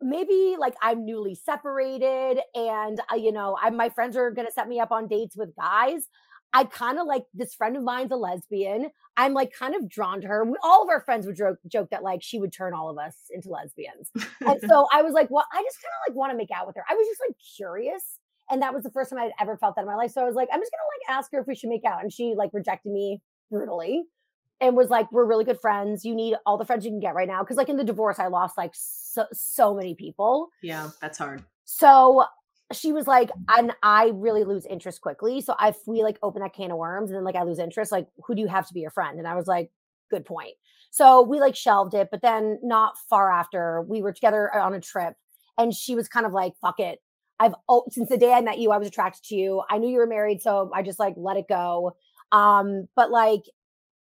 [0.00, 4.68] maybe like I'm newly separated, and uh, you know, I my friends are gonna set
[4.68, 6.06] me up on dates with guys.
[6.52, 8.90] I kind of like this friend of mine's a lesbian.
[9.16, 10.44] I'm like kind of drawn to her.
[10.44, 12.98] We, all of our friends would joke, joke that like she would turn all of
[12.98, 14.10] us into lesbians.
[14.40, 16.66] and so I was like, well, I just kind of like want to make out
[16.66, 16.84] with her.
[16.88, 18.18] I was just like curious.
[18.50, 20.12] And that was the first time I'd ever felt that in my life.
[20.12, 22.02] So I was like, I'm just gonna like ask her if we should make out.
[22.02, 24.04] And she like rejected me brutally
[24.60, 26.04] and was like, We're really good friends.
[26.04, 27.44] You need all the friends you can get right now.
[27.44, 30.48] Cause like in the divorce, I lost like so so many people.
[30.62, 31.44] Yeah, that's hard.
[31.66, 32.24] So
[32.72, 35.40] she was like, and I really lose interest quickly.
[35.40, 37.92] So if we like open that can of worms and then like I lose interest,
[37.92, 39.18] like who do you have to be your friend?
[39.18, 39.70] And I was like,
[40.10, 40.54] good point.
[40.90, 44.80] So we like shelved it, but then not far after we were together on a
[44.80, 45.14] trip
[45.56, 46.98] and she was kind of like, fuck it.
[47.40, 49.62] I've oh, since the day I met you, I was attracted to you.
[49.70, 51.96] I knew you were married, so I just like let it go.
[52.32, 53.42] Um, but like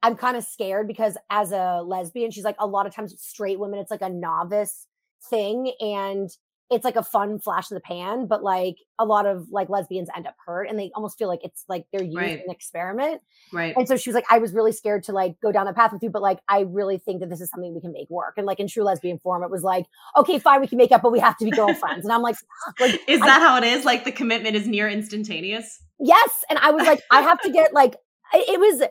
[0.03, 3.59] I'm kind of scared because as a lesbian, she's like a lot of times straight
[3.59, 4.87] women, it's like a novice
[5.31, 5.73] thing.
[5.81, 6.31] And
[6.71, 10.09] it's like a fun flash in the pan, but like a lot of like lesbians
[10.17, 12.41] end up hurt and they almost feel like it's like they're using right.
[12.45, 13.21] an experiment.
[13.53, 13.75] Right.
[13.77, 15.93] And so she was like, I was really scared to like go down that path
[15.93, 18.35] with you, but like I really think that this is something we can make work.
[18.39, 21.03] And like in true lesbian form, it was like, okay, fine, we can make up,
[21.03, 22.05] but we have to be girlfriends.
[22.05, 22.37] and I'm like,
[22.81, 23.85] like is that I, how it is?
[23.85, 25.81] Like the commitment is near instantaneous?
[26.01, 26.45] Yes.
[26.49, 27.97] And I was like, I have to get like
[28.33, 28.89] it was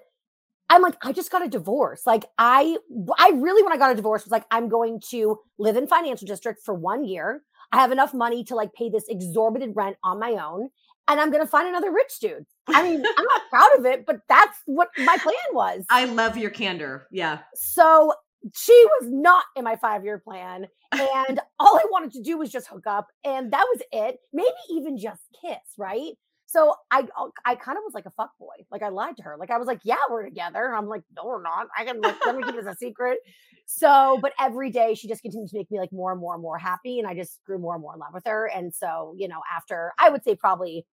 [0.69, 2.07] I'm like, I just got a divorce.
[2.07, 2.77] Like I
[3.17, 6.25] I really when I got a divorce was like, I'm going to live in financial
[6.25, 7.43] district for one year.
[7.73, 10.69] I have enough money to like pay this exorbitant rent on my own,
[11.07, 12.45] and I'm gonna find another rich dude.
[12.67, 15.83] I mean, I'm not proud of it, but that's what my plan was.
[15.89, 17.07] I love your candor.
[17.11, 17.39] Yeah.
[17.55, 18.13] So
[18.53, 20.67] she was not in my five year plan.
[20.91, 23.07] And all I wanted to do was just hook up.
[23.23, 24.17] And that was it.
[24.33, 26.13] Maybe even just kiss, right?
[26.53, 28.53] So I uh, I kind of was like a fuck boy.
[28.71, 29.37] Like I lied to her.
[29.39, 30.67] Like I was like, yeah, we're together.
[30.67, 31.65] And I'm like, no, we're not.
[31.75, 33.17] I can like let me keep this a secret.
[33.65, 36.43] So, but every day she just continued to make me like more and more and
[36.43, 36.99] more happy.
[36.99, 38.45] And I just grew more and more in love with her.
[38.45, 40.85] And so, you know, after I would say probably,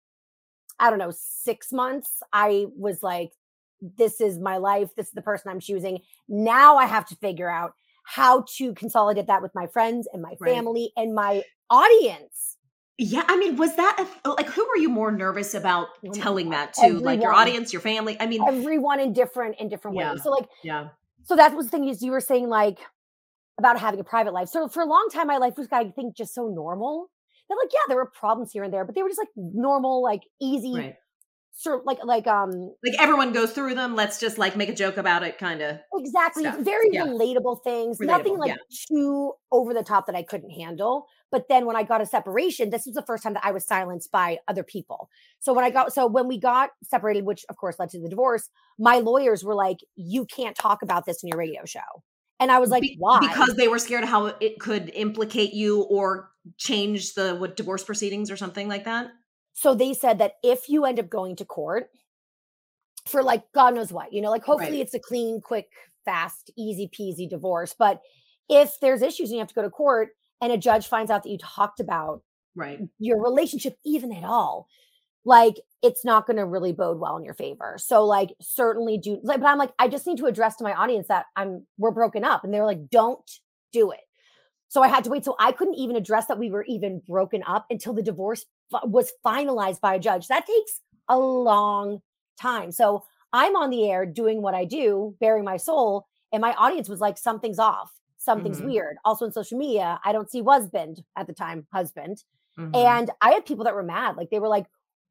[0.78, 3.32] I don't know, six months, I was like,
[3.98, 4.94] this is my life.
[4.96, 6.00] This is the person I'm choosing.
[6.26, 10.36] Now I have to figure out how to consolidate that with my friends and my
[10.42, 11.04] family right.
[11.04, 12.49] and my audience
[13.00, 16.50] yeah, I mean, was that a, like who were you more nervous about oh telling
[16.50, 16.82] that to?
[16.82, 17.04] Everyone.
[17.04, 18.16] Like your audience, your family?
[18.20, 20.22] I mean, everyone in different in different yeah, ways.
[20.22, 20.88] So like, yeah.
[21.24, 22.78] So that was the thing is you were saying like
[23.58, 24.48] about having a private life.
[24.48, 27.10] So for a long time, my life was I think just so normal
[27.48, 30.02] that like yeah, there were problems here and there, but they were just like normal,
[30.02, 30.96] like easy, right
[31.60, 32.50] sort like like um
[32.82, 35.78] like everyone goes through them let's just like make a joke about it kind of
[35.94, 36.58] exactly stuff.
[36.60, 37.04] very yeah.
[37.04, 38.76] relatable things relatable, nothing like yeah.
[38.88, 42.70] too over the top that i couldn't handle but then when i got a separation
[42.70, 45.68] this was the first time that i was silenced by other people so when i
[45.68, 49.44] got so when we got separated which of course led to the divorce my lawyers
[49.44, 52.02] were like you can't talk about this in your radio show
[52.38, 55.52] and i was like Be- why because they were scared of how it could implicate
[55.52, 59.10] you or change the what divorce proceedings or something like that
[59.60, 61.90] so they said that if you end up going to court
[63.06, 64.80] for like God knows what, you know, like hopefully right.
[64.80, 65.68] it's a clean, quick,
[66.06, 67.74] fast, easy peasy divorce.
[67.78, 68.00] But
[68.48, 71.24] if there's issues and you have to go to court and a judge finds out
[71.24, 72.22] that you talked about
[72.56, 74.66] right your relationship even at all,
[75.26, 77.76] like it's not going to really bode well in your favor.
[77.78, 80.72] So like certainly do like, but I'm like, I just need to address to my
[80.72, 82.44] audience that I'm we're broken up.
[82.44, 83.30] And they're like, don't
[83.74, 84.00] do it.
[84.68, 85.26] So I had to wait.
[85.26, 88.46] So I couldn't even address that we were even broken up until the divorce
[88.84, 90.28] was finalized by a judge.
[90.28, 92.00] That takes a long
[92.40, 92.72] time.
[92.72, 96.88] So I'm on the air doing what I do, bearing my soul, and my audience
[96.88, 97.92] was like, something's off.
[98.22, 98.66] something's Mhm.
[98.66, 98.98] weird.
[99.02, 102.22] Also in social media, I don't see husband at the time, husband.
[102.58, 102.76] Mhm.
[102.76, 104.18] And I had people that were mad.
[104.18, 104.66] Like they were like,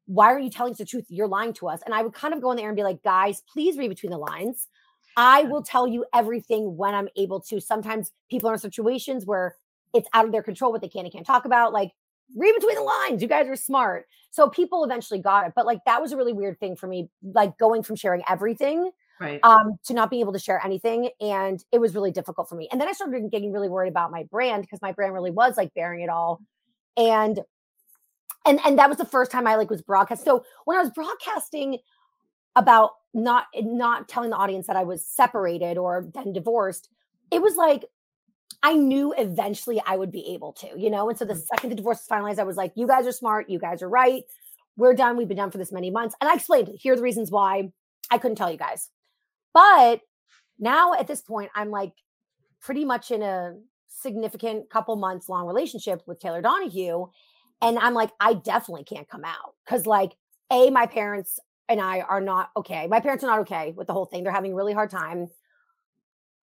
[0.06, 1.06] why are you telling us the truth?
[1.08, 1.82] You're lying to us.
[1.84, 4.12] And I would kind of go in there and be like, guys, please read between
[4.12, 4.68] the lines.
[5.16, 7.60] I will tell you everything when I'm able to.
[7.60, 9.56] Sometimes people are in situations where
[9.92, 11.72] it's out of their control what they can and can't talk about.
[11.72, 11.90] Like,
[12.36, 13.22] read between the lines.
[13.22, 14.06] You guys are smart.
[14.30, 15.52] So people eventually got it.
[15.56, 18.90] But like that was a really weird thing for me, like going from sharing everything
[19.20, 19.40] right.
[19.42, 21.10] um, to not being able to share anything.
[21.20, 22.68] And it was really difficult for me.
[22.70, 25.56] And then I started getting really worried about my brand because my brand really was
[25.56, 26.40] like bearing it all.
[26.96, 27.40] And
[28.46, 30.24] and and that was the first time I like was broadcast.
[30.24, 31.78] So when I was broadcasting
[32.56, 36.88] about not not telling the audience that I was separated or then divorced,
[37.30, 37.84] it was like
[38.62, 41.08] I knew eventually I would be able to, you know.
[41.08, 41.46] And so the Mhm.
[41.54, 43.48] second the divorce was finalized, I was like, "You guys are smart.
[43.48, 44.24] You guys are right.
[44.76, 45.16] We're done.
[45.16, 47.72] We've been done for this many months." And I explained here are the reasons why
[48.10, 48.90] I couldn't tell you guys.
[49.54, 50.02] But
[50.58, 51.94] now at this point, I'm like
[52.60, 53.56] pretty much in a
[53.88, 57.08] significant couple months long relationship with Taylor Donahue.
[57.62, 60.16] And I'm like, I definitely can't come out because, like,
[60.50, 62.86] A, my parents and I are not okay.
[62.88, 64.24] My parents are not okay with the whole thing.
[64.24, 65.30] They're having a really hard time.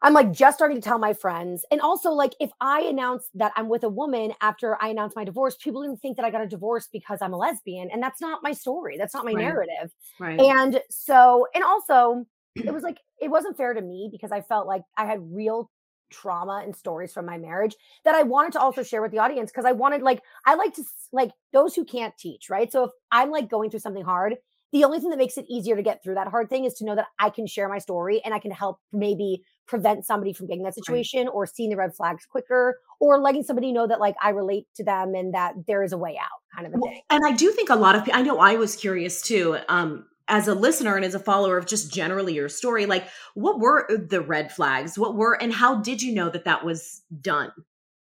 [0.02, 1.66] I'm like just starting to tell my friends.
[1.72, 5.24] And also, like, if I announce that I'm with a woman after I announce my
[5.24, 7.90] divorce, people even think that I got a divorce because I'm a lesbian.
[7.92, 8.98] And that's not my story.
[8.98, 9.36] That's not my Right.
[9.36, 9.92] narrative.
[10.20, 10.46] right.
[10.46, 12.26] And so, and also,
[12.68, 15.72] it was like, it wasn't fair to me because I felt like I had real
[16.10, 19.52] trauma and stories from my marriage that I wanted to also share with the audience
[19.52, 22.72] because I wanted, like, I like to, like, those who can't teach, right?
[22.72, 24.36] So if I'm like going through something hard,
[24.72, 26.86] the only thing that makes it easier to get through that hard thing is to
[26.86, 30.48] know that I can share my story and I can help maybe prevent somebody from
[30.48, 34.16] getting that situation or seeing the red flags quicker or letting somebody know that like
[34.22, 36.92] I relate to them and that there is a way out kind of a Well,
[36.92, 37.02] thing.
[37.10, 40.06] and I do think a lot of people, I know I was curious too, um,
[40.30, 43.88] as a listener and as a follower of just generally your story, like what were
[43.90, 44.98] the red flags?
[44.98, 47.52] What were, and how did you know that that was done?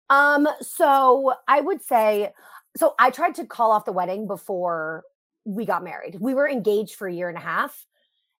[0.10, 2.32] Um, so I would say,
[2.78, 5.04] so I tried to call off the wedding before
[5.46, 6.18] we got married.
[6.20, 7.86] We were engaged for a year and a half.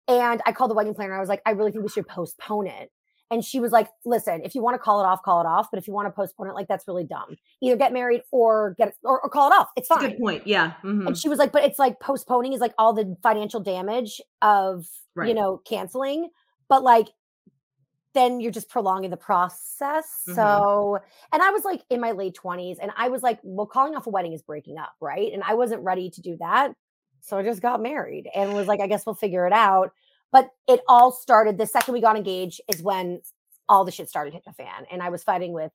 [0.08, 1.16] And I called the wedding planner.
[1.16, 2.92] I was like, I really think we should postpone it.
[3.32, 5.70] And she was like, listen, if you want to call it off, call it off.
[5.72, 7.38] But if you want to postpone it, like that's really dumb.
[7.62, 9.70] Either get married or get or, or call it off.
[9.78, 10.10] It's That's fine.
[10.12, 10.48] good point.
[10.48, 10.74] Yeah.
[10.84, 11.06] mhm.
[11.08, 14.88] And she was like, but it's like postponing is like all the financial damage of
[15.28, 16.30] you know canceling.
[16.70, 17.10] But like
[18.16, 20.24] then you're just prolonging the process.
[20.28, 20.34] Mhm.
[20.36, 20.98] So,
[21.32, 24.08] and I was like in my late 20s and I was like, well, calling off
[24.08, 25.32] a wedding is breaking up, right?
[25.32, 26.72] And I wasn't ready to do that.
[27.22, 29.92] So I just got married and was like, I guess we'll figure it out.
[30.32, 33.22] But it all started the second we got engaged is when
[33.68, 34.86] all the shit started hitting the fan.
[34.92, 35.72] And I was fighting with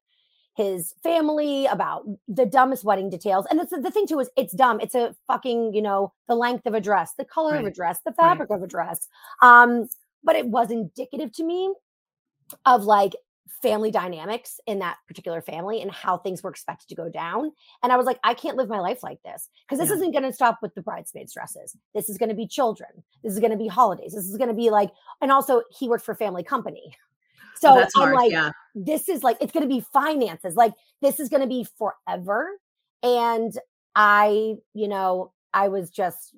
[0.56, 3.46] his family about the dumbest wedding details.
[3.50, 4.78] And the, the thing too is it's dumb.
[4.80, 7.98] It's a fucking, you know, the length of a dress, the color of a dress,
[8.04, 8.28] the Right.
[8.28, 9.08] fabric of a dress.
[9.42, 9.88] Um,
[10.22, 11.74] but it was indicative to me
[12.64, 13.14] of like
[13.62, 17.50] family dynamics in that particular family and how things were expected to go down.
[17.82, 19.96] And I was like, I can't live my life like this because this Yeah.
[19.96, 21.76] isn't going to stop with the bridesmaids' dresses.
[21.94, 22.90] This is going to be children.
[23.22, 24.14] This is going to be holidays.
[24.14, 26.96] This is going to be like, and also he worked for family company.
[26.96, 28.14] Oh, so Oh, I'm hard.
[28.16, 28.50] like, yeah.
[28.74, 30.56] this is like, it's going to be finances.
[30.56, 32.48] Like, this is going to be forever.
[33.02, 33.56] And
[33.94, 36.34] I, you know, I was just,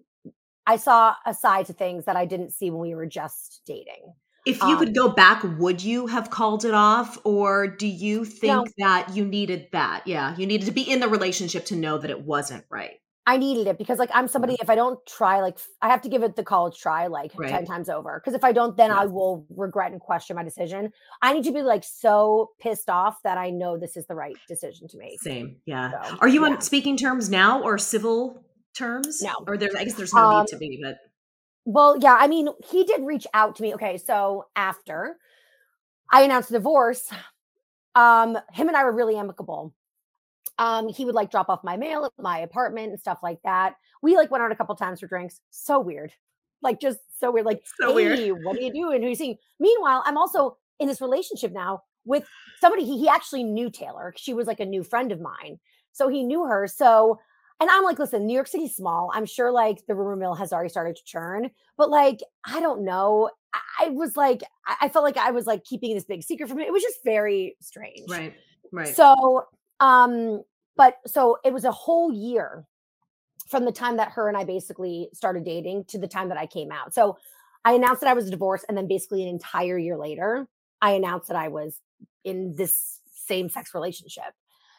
[0.66, 4.12] I saw a side to things that I didn't see when we were just dating.
[4.46, 7.18] If you could um, go back, would you have called it off?
[7.24, 8.64] Or do you think No.
[8.78, 10.06] that you needed that?
[10.06, 10.36] Yeah.
[10.36, 13.00] You needed to be in the relationship to know that it wasn't right.
[13.28, 16.08] I needed it because like I'm somebody if I don't try like I have to
[16.08, 19.00] give it the college try like 10 times over because if I don't then Yeah.
[19.00, 20.92] I will regret and question my decision.
[21.22, 24.36] I need to be like so pissed off that I know this is the right
[24.46, 25.20] decision to make.
[25.22, 25.56] Same.
[25.66, 25.90] Yeah.
[26.04, 26.52] So, Are you yeah.
[26.52, 28.44] on speaking terms now or civil
[28.76, 29.20] terms?
[29.20, 29.32] No.
[29.48, 30.94] Or there's I guess there's no Um, need to be, but
[31.66, 33.74] Well, yeah, I mean, he did reach out to me.
[33.74, 35.16] Okay, so after
[36.10, 37.10] I announced the divorce,
[37.96, 39.74] um, him and I were really amicable.
[40.58, 43.74] Um, he would like drop off my mail at my apartment and stuff like that.
[44.00, 45.40] We like went out a couple times for drinks.
[45.50, 46.12] So weird.
[46.62, 47.44] Like just so weird.
[47.46, 48.18] Like, So weird.
[48.18, 49.02] hey, what are you doing?
[49.02, 49.36] Who are you seeing?
[49.58, 52.24] Meanwhile, I'm also in this relationship now with
[52.60, 54.14] somebody he, he actually knew Taylor.
[54.16, 55.58] She was like a new friend of mine.
[55.92, 56.66] So he knew her.
[56.68, 57.18] So
[57.60, 59.10] and I'm like, listen, New York City's small.
[59.14, 62.84] I'm sure like the rumor mill has already started to churn, but like, I don't
[62.84, 63.30] know.
[63.52, 66.48] I, I was like, I, I felt like I was like keeping this big secret
[66.48, 66.68] from it.
[66.68, 68.10] It was just very strange.
[68.10, 68.34] right.
[68.72, 68.94] Right.
[68.94, 69.44] So,
[69.80, 70.42] um,
[70.76, 72.66] but so it was a whole year
[73.48, 76.46] from the time that her and I basically started dating to the time that I
[76.46, 76.92] came out.
[76.92, 77.16] So
[77.64, 80.46] I announced that I was divorced, and then basically an entire year later,
[80.80, 81.80] I announced that I was
[82.24, 84.34] in this same sex relationship.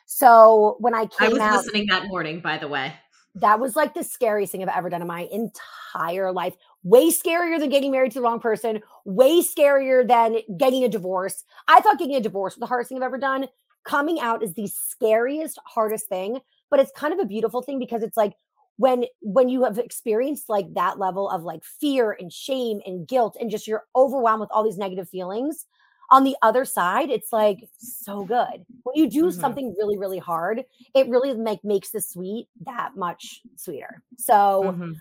[0.07, 2.93] So when I came out, I was out, listening that morning, by the way.
[3.35, 6.55] that was like the scariest thing I've ever done in my entire life.
[6.83, 11.43] way scarier than getting married to the wrong person, way scarier than getting a divorce.
[11.67, 13.47] I thought getting a divorce was the hardest thing I've ever done.
[13.83, 16.39] Coming out is the scariest, hardest thing,
[16.71, 18.33] but it's kind of a beautiful thing because it's like
[18.77, 23.35] when when you have experienced like that level of like fear and shame and guilt
[23.39, 25.65] and just you're overwhelmed with all these negative feelings
[26.09, 29.39] on the other side it's like so good when you do mm-hmm.
[29.39, 30.63] something really really hard
[30.95, 34.91] it really make makes the sweet that much sweeter so mm-hmm.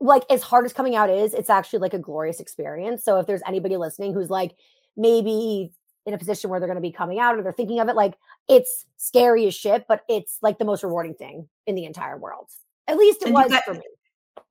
[0.00, 3.26] like as hard as coming out is it's actually like a glorious experience so if
[3.26, 4.54] there's anybody listening who's like
[4.96, 5.70] maybe
[6.06, 7.96] in a position where they're going to be coming out or they're thinking of it
[7.96, 8.14] like
[8.48, 12.48] it's scary as shit but it's like the most rewarding thing in the entire world
[12.88, 13.82] at least it and was got, for me.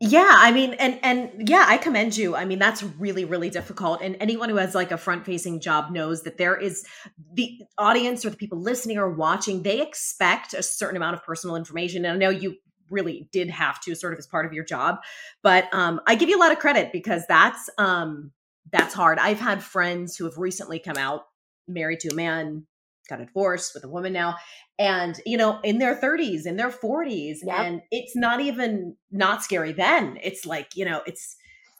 [0.01, 2.35] Yeah, I mean, and and yeah, I commend you.
[2.35, 4.01] I mean, that's really really difficult.
[4.01, 6.85] And anyone who has like a front facing job knows that there is
[7.33, 9.63] the audience or the people listening or watching.
[9.63, 12.03] They expect a certain amount of personal information.
[12.03, 12.55] And I know you
[12.89, 14.97] really did have to, sort of as part of your job.
[15.41, 18.31] But um, I give you a lot of credit because that's um,
[18.71, 19.17] that's hard.
[19.17, 21.21] I've had friends who have recently come out
[21.67, 22.65] married to a man
[23.07, 24.35] got a divorce with a woman now
[24.77, 27.59] and you know in their 30s in their 40s yep.
[27.59, 31.35] and it's not even not scary then it's like you know it's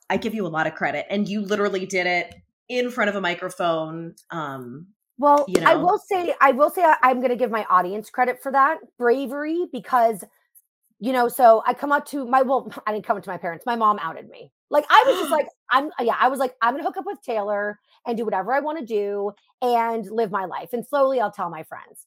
[0.09, 2.35] i give you a lot of credit and you literally did it
[2.69, 5.69] in front of a microphone um well you know.
[5.69, 8.77] i will say i will say i'm going to give my audience credit for that
[8.97, 10.23] bravery because
[10.99, 13.65] you know so i come out to my well i didn't come to my parents
[13.65, 16.73] my mom outed me like I was just like, I'm yeah, I was like, I'm
[16.73, 20.45] gonna hook up with Taylor and do whatever I want to do and live my
[20.45, 20.69] life.
[20.73, 22.06] And slowly I'll tell my friends.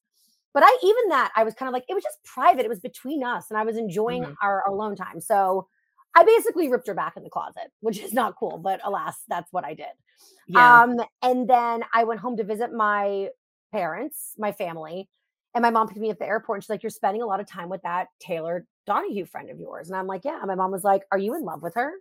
[0.55, 2.65] But I even that, I was kind of like, it was just private.
[2.65, 4.33] It was between us, and I was enjoying mm-hmm.
[4.43, 5.21] our, our alone time.
[5.21, 5.69] So
[6.17, 9.53] I basically ripped her back in the closet, which is not cool, but alas, that's
[9.53, 9.87] what I did.
[10.49, 10.83] Yeah.
[10.83, 13.29] Um, and then I went home to visit my
[13.73, 15.09] parents, my family,
[15.55, 17.27] and my mom picked me up at the airport and she's like, You're spending a
[17.27, 19.89] lot of time with that Taylor Donahue friend of yours.
[19.89, 20.39] And I'm like, Yeah.
[20.39, 21.93] And my mom was like, Are you in love with her?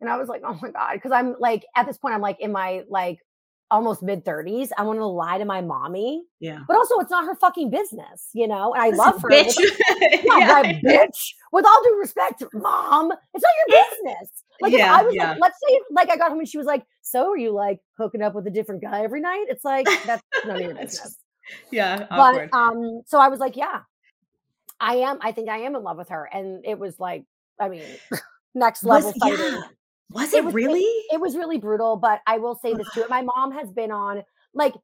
[0.00, 1.00] And I was like, oh my God.
[1.02, 3.20] Cause I'm like, at this point, I'm like in my like
[3.70, 4.70] almost mid 30s.
[4.76, 6.24] I want to lie to my mommy.
[6.40, 6.60] Yeah.
[6.66, 8.74] But also, it's not her fucking business, you know?
[8.74, 9.28] And I love her.
[9.28, 9.54] Bitch.
[9.56, 9.80] With,
[10.24, 10.80] yeah, yeah.
[10.82, 11.32] bitch.
[11.52, 14.30] With all due respect, mom, it's not your business.
[14.60, 15.30] Like, yeah, if I was yeah.
[15.30, 17.78] like, let's say, like, I got home and she was like, so are you like
[17.96, 19.46] hooking up with a different guy every night?
[19.48, 21.16] It's like, that's none of your business.
[21.70, 22.06] yeah.
[22.10, 22.50] Awkward.
[22.50, 23.80] But, um, so I was like, yeah,
[24.80, 25.18] I am.
[25.20, 26.28] I think I am in love with her.
[26.32, 27.24] And it was like,
[27.60, 27.84] I mean,
[28.54, 29.40] next level was.
[29.40, 29.62] Yeah.
[30.10, 30.80] Was it, it was, really?
[30.80, 33.04] It, it, was really brutal, but I will say this too.
[33.10, 34.22] My mom has been on
[34.54, 34.74] like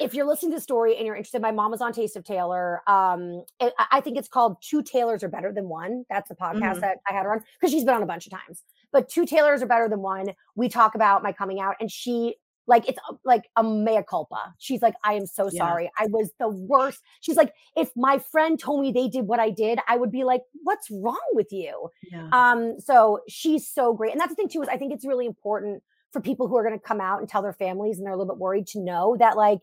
[0.00, 2.24] if you're listening to the story and you're interested, my mom was on Taste of
[2.24, 2.82] Taylor.
[2.86, 6.04] Um, it, I think it's called Two Taylors Are Better Than One.
[6.08, 6.80] That's the podcast mm-hmm.
[6.80, 8.62] that I had her on because she's been on a bunch of times.
[8.92, 10.26] But Two Taylors Are Better Than One.
[10.54, 12.36] We talk about my coming out, and she
[12.68, 14.54] like it's uh, like a mea culpa.
[14.58, 15.58] She's like, I am so yeah.
[15.58, 15.90] sorry.
[15.98, 17.02] I was the worst.
[17.20, 20.22] She's like, if my friend told me they did what I did, I would be
[20.22, 21.88] like, what's wrong with you?
[22.12, 22.28] Yeah.
[22.32, 24.12] Um, so she's so great.
[24.12, 26.62] And that's the thing too, is I think it's really important for people who are
[26.62, 28.80] going to come out and tell their families and they're a little bit worried to
[28.80, 29.58] know that like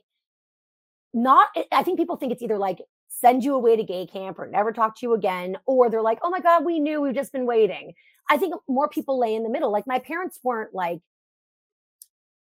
[1.13, 4.47] not I think people think it's either like send you away to gay camp or
[4.47, 7.31] never talk to you again, or they're like, oh my God, we knew we've just
[7.31, 7.93] been waiting.
[8.29, 9.71] I think more people lay in the middle.
[9.71, 10.99] Like my parents weren't like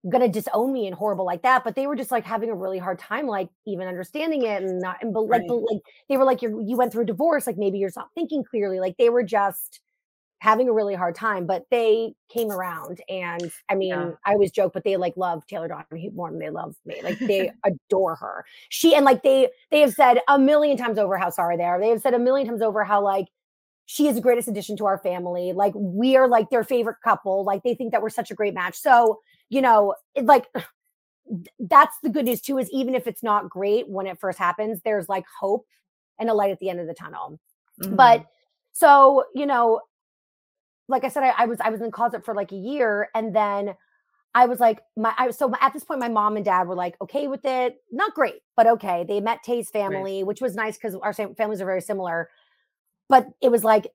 [0.07, 2.77] gonna disown me and horrible like that but they were just like having a really
[2.77, 5.49] hard time like even understanding it and not and but like, right.
[5.49, 8.43] like they were like you you went through a divorce like maybe you're not thinking
[8.43, 9.81] clearly like they were just
[10.39, 14.11] having a really hard time but they came around and i mean yeah.
[14.25, 17.19] i always joke but they like love taylor donahue more than they love me like
[17.19, 21.29] they adore her she and like they they have said a million times over how
[21.29, 23.27] sorry they are they have said a million times over how like
[23.91, 25.51] she is the greatest addition to our family.
[25.51, 27.43] Like we are like their favorite couple.
[27.43, 28.75] Like they think that we're such a great match.
[28.75, 30.47] So, you know, it, like
[31.59, 34.81] that's the good news too, is even if it's not great when it first happens,
[34.83, 35.65] there's like hope
[36.19, 37.39] and a light at the end of the tunnel.
[37.81, 37.95] Mm-hmm.
[37.95, 38.25] But
[38.71, 39.81] so, you know,
[40.87, 43.09] like I said, I, I was I was in the closet for like a year
[43.13, 43.75] and then
[44.35, 46.95] I was like, my I so at this point, my mom and dad were like,
[47.01, 47.77] okay with it.
[47.91, 49.05] Not great, but okay.
[49.07, 50.27] They met Tay's family, right.
[50.27, 52.29] which was nice because our families are very similar.
[53.07, 53.87] But it was like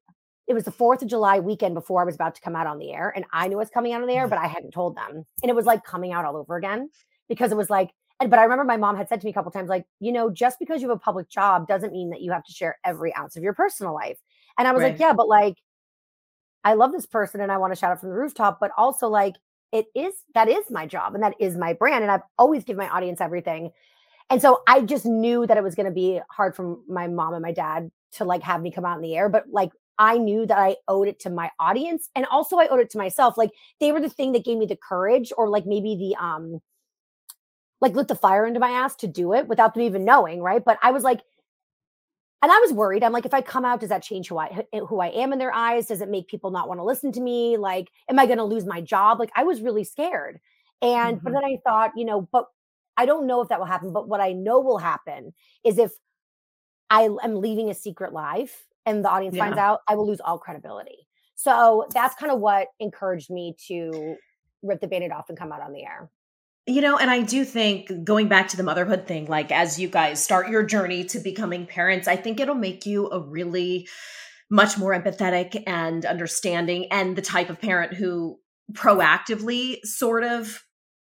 [0.47, 2.79] it was the 4th of July weekend before I was about to come out on
[2.79, 3.13] the air.
[3.15, 4.31] And I knew it was coming out on the air, mm-hmm.
[4.31, 5.25] but I hadn't told them.
[5.43, 6.91] And it was like coming out all over again
[7.29, 9.35] because it was like, and but I remember my mom had said to me a
[9.35, 12.21] couple times, like, you know, just because you have a public job doesn't mean that
[12.21, 14.19] you have to share every ounce of your personal life.
[14.59, 14.93] And I was right.
[14.93, 15.57] like, yeah, but like,
[16.63, 19.09] I love this person and I want to shout out from the rooftop, but also
[19.09, 19.35] like,
[19.73, 22.05] it is that is my job and that is my brand.
[22.05, 23.73] And I've always give my audience everything.
[24.31, 27.35] And so I just knew that it was going to be hard for my mom
[27.35, 30.19] and my dad to like have me come out in the air, but like I
[30.19, 33.37] knew that I owed it to my audience and also I owed it to myself.
[33.37, 36.61] Like they were the thing that gave me the courage or like maybe the um
[37.81, 40.65] like lit the fire into my ass to do it without them even knowing, right?
[40.65, 41.21] But I was like
[42.45, 43.03] and I was worried.
[43.03, 45.39] I'm like, if I come out, does that change who I who I am in
[45.39, 45.87] their eyes?
[45.87, 47.57] Does it make people not want to listen to me?
[47.57, 49.19] Like, am I going to lose my job?
[49.19, 50.41] Like, I was really scared.
[50.83, 51.25] And mm-hmm.
[51.25, 52.45] but then I thought, you know, but
[52.99, 53.95] I don't know if that will happen.
[53.95, 55.33] But what I know will happen
[55.65, 55.93] is if
[56.91, 59.45] I am leaving a secret life and the audience yeah.
[59.45, 61.07] finds out, I will lose all credibility.
[61.35, 64.17] So that's kind of what encouraged me to
[64.63, 66.11] rip the band off and come out on the air.
[66.67, 69.89] You know, and I do think going back to the motherhood thing, like as you
[69.89, 73.87] guys start your journey to becoming parents, I think it'll make you a really
[74.51, 78.39] much more empathetic and understanding and the type of parent who
[78.73, 80.65] proactively sort of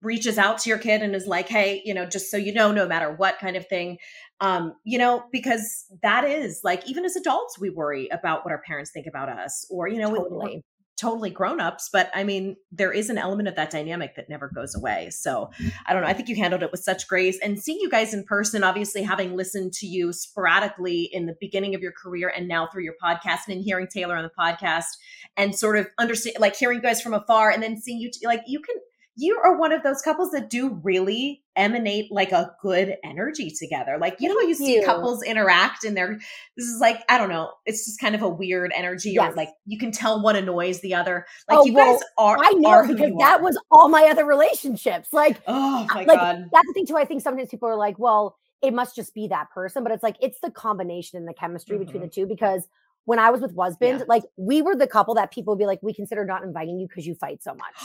[0.01, 2.71] reaches out to your kid and is like, hey, you know, just so you know,
[2.71, 3.97] no matter what kind of thing,
[4.41, 8.61] um, you know, because that is like, even as adults, we worry about what our
[8.65, 10.63] parents think about us, or, you know, totally.
[10.97, 14.75] totally grown-ups but i mean there is an element of that dynamic that never goes
[14.75, 15.49] away so
[15.87, 18.13] i don't know i think you handled it with such grace and seeing you guys
[18.13, 22.49] in person obviously having listened to you sporadically in the beginning of your career and
[22.49, 24.97] now through your podcast and hearing taylor on the podcast
[25.37, 28.27] and sort of understand like hearing you guys from afar and then seeing you t-
[28.27, 28.75] like you can
[29.19, 33.97] you are one of those couples that do really emanate like a good energy together.
[33.99, 36.17] Like, you know, you see couples interact and they're,
[36.55, 39.33] this is like, I don't know, it's just kind of a weird energy yes.
[39.33, 41.25] or like you can tell one annoys the other.
[41.49, 44.25] Like, oh, you well, guys are, I know are because that was all my other
[44.25, 45.09] relationships.
[45.11, 46.45] Like, oh my like, God.
[46.53, 46.97] That's the thing too.
[46.97, 50.03] I think sometimes people are like, well, it must just be that person, but it's
[50.03, 51.85] like, it's the combination and the chemistry mm-hmm.
[51.85, 52.67] between the two because
[53.05, 54.05] when I was with husband, yeah.
[54.07, 56.87] like we were the couple that people would be like, we consider not inviting you
[56.87, 57.73] because you fight so much.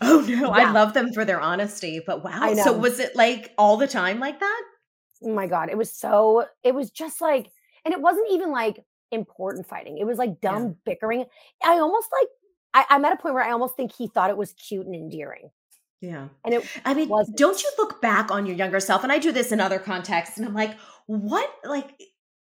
[0.00, 0.48] oh no, yeah.
[0.48, 2.02] I love them for their honesty.
[2.04, 2.54] But wow.
[2.54, 4.62] So was it like all the time like that?
[5.22, 5.70] Oh my God.
[5.70, 7.50] It was so, it was just like,
[7.84, 8.80] and it wasn't even like
[9.12, 9.98] important fighting.
[9.98, 10.72] It was like dumb yeah.
[10.84, 11.24] bickering.
[11.62, 12.28] I almost like,
[12.74, 14.94] I, I'm at a point where I almost think he thought it was cute and
[14.94, 15.50] endearing.
[16.00, 16.28] Yeah.
[16.44, 17.38] And it I mean, wasn't.
[17.38, 19.02] don't you look back on your younger self?
[19.02, 20.76] And I do this in other contexts, and I'm like,
[21.06, 21.90] what like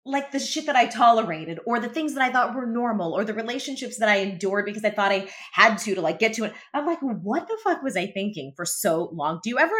[0.05, 3.23] like the shit that I tolerated or the things that I thought were normal or
[3.23, 6.43] the relationships that I endured because I thought I had to to like get to
[6.43, 6.53] it.
[6.73, 9.39] I'm like, what the fuck was I thinking for so long?
[9.43, 9.75] Do you ever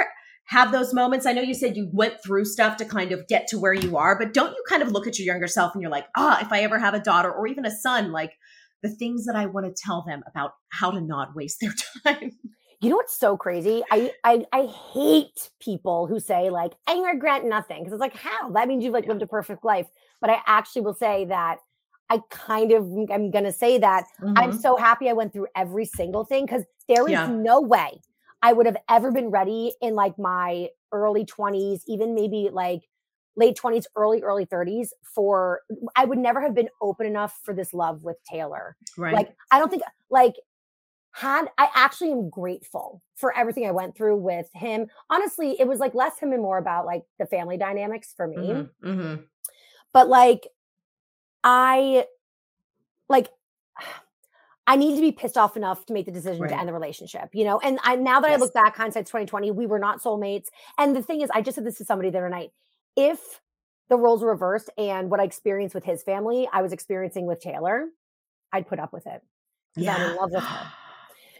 [0.46, 1.28] have those moments?
[1.28, 3.98] I know you said you went through stuff to kind of get to where you
[3.98, 6.38] are, but don't you kind of look at your younger self and you're like, ah,
[6.40, 8.34] oh, if I ever have a daughter or even a son, like
[8.82, 11.74] the things that I want to tell them about how to not waste their
[12.04, 12.32] time.
[12.82, 13.84] You know what's so crazy?
[13.92, 18.52] I I I hate people who say like I regret nothing because it's like how
[18.52, 19.88] that means you've like lived a perfect life.
[20.26, 21.58] But I actually will say that
[22.10, 24.34] I kind of I'm gonna say that mm-hmm.
[24.36, 27.28] I'm so happy I went through every single thing because there is yeah.
[27.28, 28.02] no way
[28.42, 32.90] I would have ever been ready in like my early 20s, even maybe like
[33.36, 35.62] late 20s, early, early 30s for
[35.96, 38.76] I would never have been open enough for this love with Taylor.
[38.98, 39.14] Right.
[39.14, 40.34] Like I don't think like
[41.12, 44.88] had I actually am grateful for everything I went through with him.
[45.12, 48.38] Honestly, it was like less him and more about like the family dynamics for me.
[48.38, 49.22] Mm-hmm, mm-hmm.
[49.96, 50.50] But like,
[51.44, 52.06] I
[53.10, 53.30] like.
[54.68, 56.50] I need to be pissed off enough to make the decision right.
[56.50, 57.60] to end the relationship, you know.
[57.60, 58.40] And I now that yes.
[58.40, 60.48] I look back, hindsight 2020, we were not soulmates.
[60.80, 62.50] And the thing is, I just said this to somebody the other night.
[62.96, 63.20] If
[63.90, 67.40] the roles were reversed and what I experienced with his family, I was experiencing with
[67.40, 67.86] Taylor,
[68.52, 69.22] I'd put up with it.
[69.76, 69.96] Yeah.
[69.96, 70.72] I'm in love with her.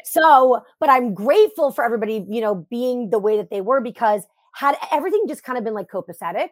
[0.08, 4.22] So, but I'm grateful for everybody, you know, being the way that they were because
[4.54, 6.50] had everything just kind of been like copacetic,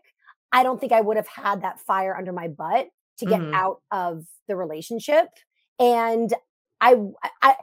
[0.53, 2.87] I don't think I would have had that fire under my butt
[3.17, 3.53] to get mm-hmm.
[3.53, 5.27] out of the relationship.
[5.79, 6.31] And
[6.79, 6.95] I,
[7.41, 7.55] I,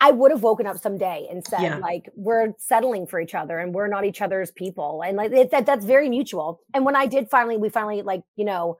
[0.00, 1.78] I would have woken up someday and said, yeah.
[1.78, 5.02] like, we're settling for each other and we're not each other's people.
[5.04, 6.60] And like, it, that, that's very mutual.
[6.74, 8.78] And when I did finally, we finally, like, you know,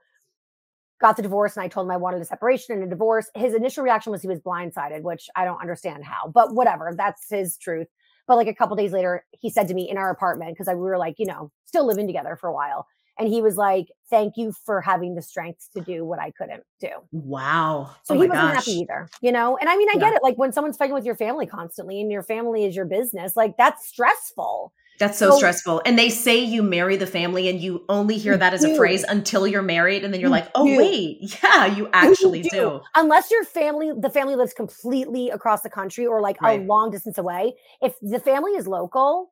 [0.99, 3.29] got the divorce and I told him I wanted a separation and a divorce.
[3.35, 7.29] His initial reaction was he was blindsided, which I don't understand how, but whatever, that's
[7.29, 7.87] his truth.
[8.29, 10.79] But like a couple days later, he said to me in our apartment, because we
[10.79, 12.85] were like, you know, still living together for a while.
[13.17, 16.63] And he was like, Thank you for having the strength to do what I couldn't
[16.79, 16.89] do.
[17.11, 17.95] Wow.
[18.03, 18.55] So oh he wasn't gosh.
[18.57, 19.57] happy either, you know?
[19.57, 19.99] And I mean, I yeah.
[19.99, 20.23] get it.
[20.23, 23.57] Like when someone's fighting with your family constantly and your family is your business, like
[23.57, 24.73] that's stressful.
[24.99, 25.81] That's so, so, stressful.
[25.85, 29.03] And they say you marry the family and you only hear that as a phrase
[29.07, 30.03] until you're married.
[30.03, 32.57] And then you're like, oh, wait, yeah, you actually you do.
[32.57, 32.81] do.
[32.95, 36.59] Unless your family, the family lives completely across the country or like right.
[36.59, 37.55] a long distance away.
[37.81, 39.31] If the family is local,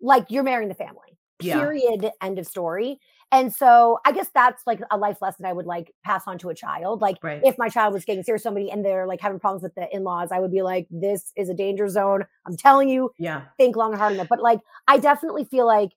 [0.00, 1.16] like you're marrying the family.
[1.40, 1.60] Yeah.
[1.60, 2.10] Period.
[2.20, 2.98] End of story.
[3.32, 6.48] And so I guess that's like a life lesson I would like pass on to
[6.48, 7.00] a child.
[7.00, 7.40] Like right.
[7.44, 10.30] if my child was getting serious somebody and they're like having problems with the in-laws,
[10.30, 12.24] I would be like, this is a danger zone.
[12.46, 14.28] I'm telling you, yeah, think long and hard on it.
[14.28, 15.90] But like I definitely feel like,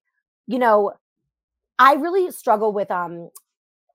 [0.47, 0.93] you know,
[1.77, 3.29] I really struggle with um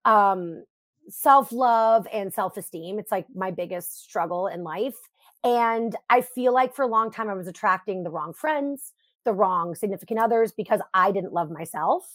[0.05, 0.65] um
[1.09, 2.99] self-love and self-esteem.
[2.99, 4.97] It's like my biggest struggle in life.
[5.43, 8.93] And I feel like for a long time I was attracting the wrong friends,
[9.25, 12.07] the wrong significant others because I didn't love myself.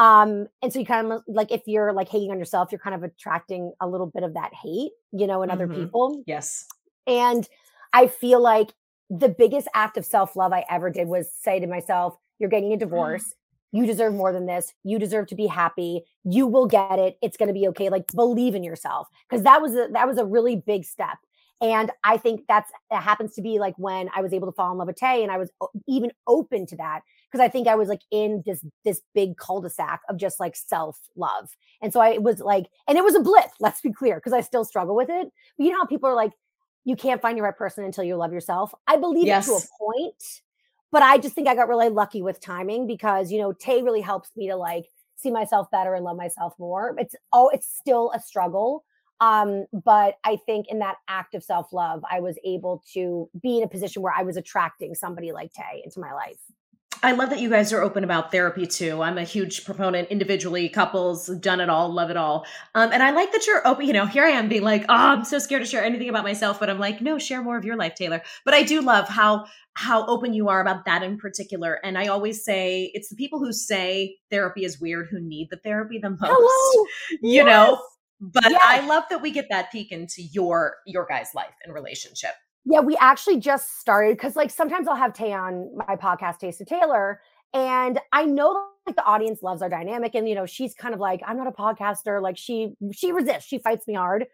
[0.00, 2.94] Um, and so you kind of like if you're like hating on yourself, you're kind
[2.96, 5.74] of attracting a little bit of that hate, you know, in other Mhm.
[5.76, 6.22] people.
[6.26, 6.66] Yes.
[7.06, 7.46] And
[7.92, 8.72] I feel like
[9.10, 12.72] the biggest act of self love I ever did was say to myself, You're getting
[12.72, 13.34] a divorce.
[13.72, 14.72] You deserve more than this.
[14.82, 16.04] You deserve to be happy.
[16.24, 17.18] You will get it.
[17.22, 17.90] It's going to be okay.
[17.90, 21.18] Like believe in yourself because that was a, that was a really big step.
[21.60, 24.72] And I think that's that happens to be like when I was able to fall
[24.72, 25.50] in love with Tay, and I was
[25.86, 30.00] even open to that because I think I was like in this this big cul-de-sac
[30.08, 31.50] of just like self love.
[31.82, 33.50] And so I was like, and it was a blip.
[33.60, 35.28] Let's be clear, because I still struggle with it.
[35.56, 36.32] But you know how people are like,
[36.84, 38.74] you can't find your right person until you love yourself.
[38.86, 40.42] I believe it to a point,
[40.90, 44.00] but I just think I got really lucky with timing because you know Tay really
[44.00, 46.94] helps me to like see myself better and love myself more.
[46.98, 48.84] It's oh, it's still a struggle.
[49.20, 53.58] Um, but I think in that act of self love, I was able to be
[53.58, 56.40] in a position where I was attracting somebody like Tay into my life.
[57.02, 59.02] I love that you guys are open about therapy too.
[59.02, 62.44] I'm a huge proponent individually, couples, done it all, love it all.
[62.74, 63.86] Um, and I like that you're open.
[63.86, 66.24] You know, here I am being like, oh, I'm so scared to share anything about
[66.24, 68.22] myself, but I'm like, no, share more of your life, Taylor.
[68.44, 71.78] But I do love how how open you are about that in particular.
[71.84, 75.56] And I always say it's the people who say therapy is weird who need the
[75.56, 76.20] therapy the most.
[76.24, 76.86] Hello.
[77.22, 77.80] You know,
[78.20, 78.60] but Yes.
[78.62, 82.32] I love that we get that peek into your your guys' life and relationship.
[82.64, 86.60] Yeah, we actually just started because like sometimes I'll have Tay on my podcast, Taste
[86.60, 87.20] of Taylor,
[87.54, 91.00] and I know like the audience loves our dynamic, and you know she's kind of
[91.00, 94.26] like I'm not a podcaster, like she she resists, she fights me hard.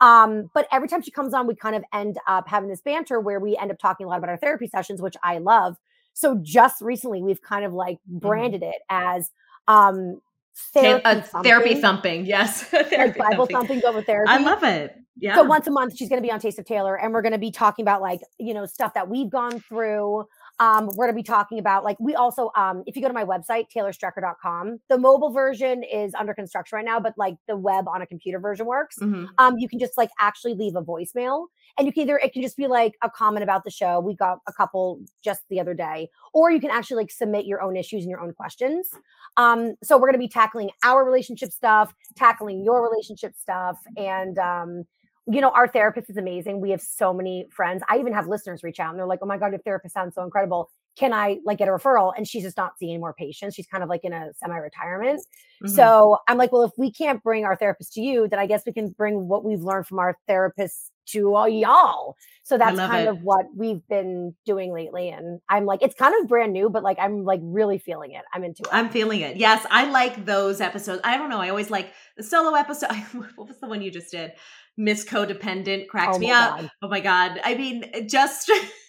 [0.00, 3.20] Um, but every time she comes on, we kind of end up having this banter
[3.20, 5.76] where we end up talking a lot about our therapy sessions, which I love.
[6.14, 9.30] So just recently, we've kind of like branded it as
[9.68, 10.20] um
[10.72, 12.72] Tay- therapy, uh, therapy thumping, thumping, yes.
[12.72, 13.56] like Bible thumping.
[13.56, 14.30] thumping, but with therapy.
[14.30, 14.96] I love it.
[15.16, 15.36] Yeah.
[15.36, 17.32] So once a month, she's going to be on Taste of Taylor, and we're going
[17.32, 20.24] to be talking about like you know stuff that we've gone through.
[20.60, 23.14] Um, we're going to be talking about like we also um, if you go to
[23.14, 27.88] my website taylorstrecker.com, the mobile version is under construction right now, but like the web
[27.88, 28.96] on a computer version works.
[29.00, 29.28] Mhm.
[29.38, 31.46] Um, you can just like actually leave a voicemail,
[31.76, 34.00] and you can either it can just be like a comment about the show.
[34.00, 37.60] We got a couple just the other day, or you can actually like submit your
[37.62, 38.88] own issues and your own questions.
[39.36, 44.38] Um, so we're going to be tackling our relationship stuff, tackling your relationship stuff, and
[44.38, 44.84] um,
[45.26, 46.60] you know, our therapist is amazing.
[46.60, 47.82] We have so many friends.
[47.88, 50.14] I even have listeners reach out and they're like, "Oh my god, your therapist sounds
[50.14, 50.70] so incredible.
[50.96, 53.54] Can I like get a referral?" And she's just not seeing more patients.
[53.54, 55.20] She's kind of like in a semi-retirement.
[55.62, 55.70] Mhm.
[55.70, 58.62] So I'm like, well, if we can't bring our therapist to you, then I guess
[58.66, 62.16] we can bring what we've learned from our therapists to all y'all.
[62.42, 63.10] So that's kind it.
[63.10, 65.08] of what we've been doing lately.
[65.08, 68.22] And I'm like, it's kind of brand new, but like I'm like really feeling it.
[68.34, 68.68] I'm into it.
[68.72, 69.36] I'm feeling it.
[69.36, 71.00] Yes, I like those episodes.
[71.04, 71.40] I don't know.
[71.40, 72.90] I always like the solo episode.
[73.36, 74.32] what was the one you just did?
[74.76, 76.60] Miss Codependent cracked Oh me up.
[76.60, 76.70] God.
[76.82, 77.40] Oh my god.
[77.44, 78.50] I mean, just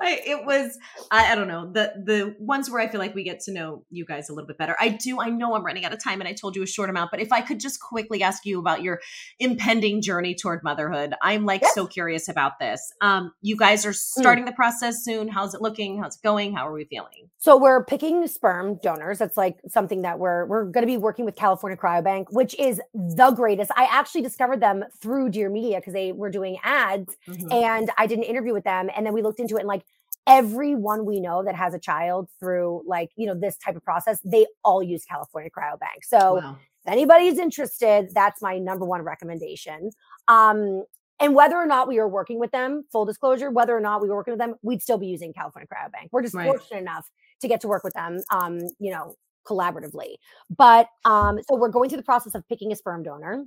[0.00, 0.76] I, it was
[1.10, 3.84] I, I don't know the the ones where I feel like we get to know
[3.90, 4.76] you guys a little bit better.
[4.80, 5.20] I do.
[5.20, 7.10] I know I'm running out of time, and I told you a short amount.
[7.10, 9.00] But if I could just quickly ask you about your
[9.38, 11.72] impending journey toward motherhood, I'm like Yes.
[11.72, 11.74] Mm.
[11.74, 12.92] so curious about this.
[13.00, 15.28] Um, you guys are starting the process soon.
[15.28, 16.02] How's it looking?
[16.02, 16.54] How's it going?
[16.54, 17.30] How are we feeling?
[17.38, 19.18] So we're picking sperm donors.
[19.18, 22.80] That's like something that we're we're going to be working with California Cryobank, which is
[22.94, 23.70] the greatest.
[23.76, 27.52] I actually discovered them through Dear Media because they were doing ads, Mhm.
[27.52, 29.84] and I did an interview with them, and then we looked into it, and like
[30.26, 34.18] everyone we know that has a child through like you know this type of process,
[34.24, 36.02] they all use California Cryobank.
[36.02, 36.56] So Wow.
[36.86, 39.90] if anybody's interested, that's my number one recommendation.
[40.28, 40.84] Um,
[41.20, 44.08] and whether or not we were working with them, full disclosure, whether or not we
[44.08, 46.08] were working with them, we'd still be using California Cryobank.
[46.10, 46.46] We're just Right.
[46.48, 47.08] fortunate enough
[47.40, 49.14] to get to work with them, um, you know,
[49.46, 50.14] collaboratively.
[50.56, 53.44] But um, so we're going through the process of picking a sperm donor.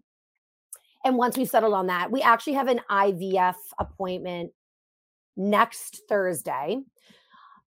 [1.04, 4.52] And once we've settled on that, we actually have an IVF appointment
[5.38, 6.80] next Thursday.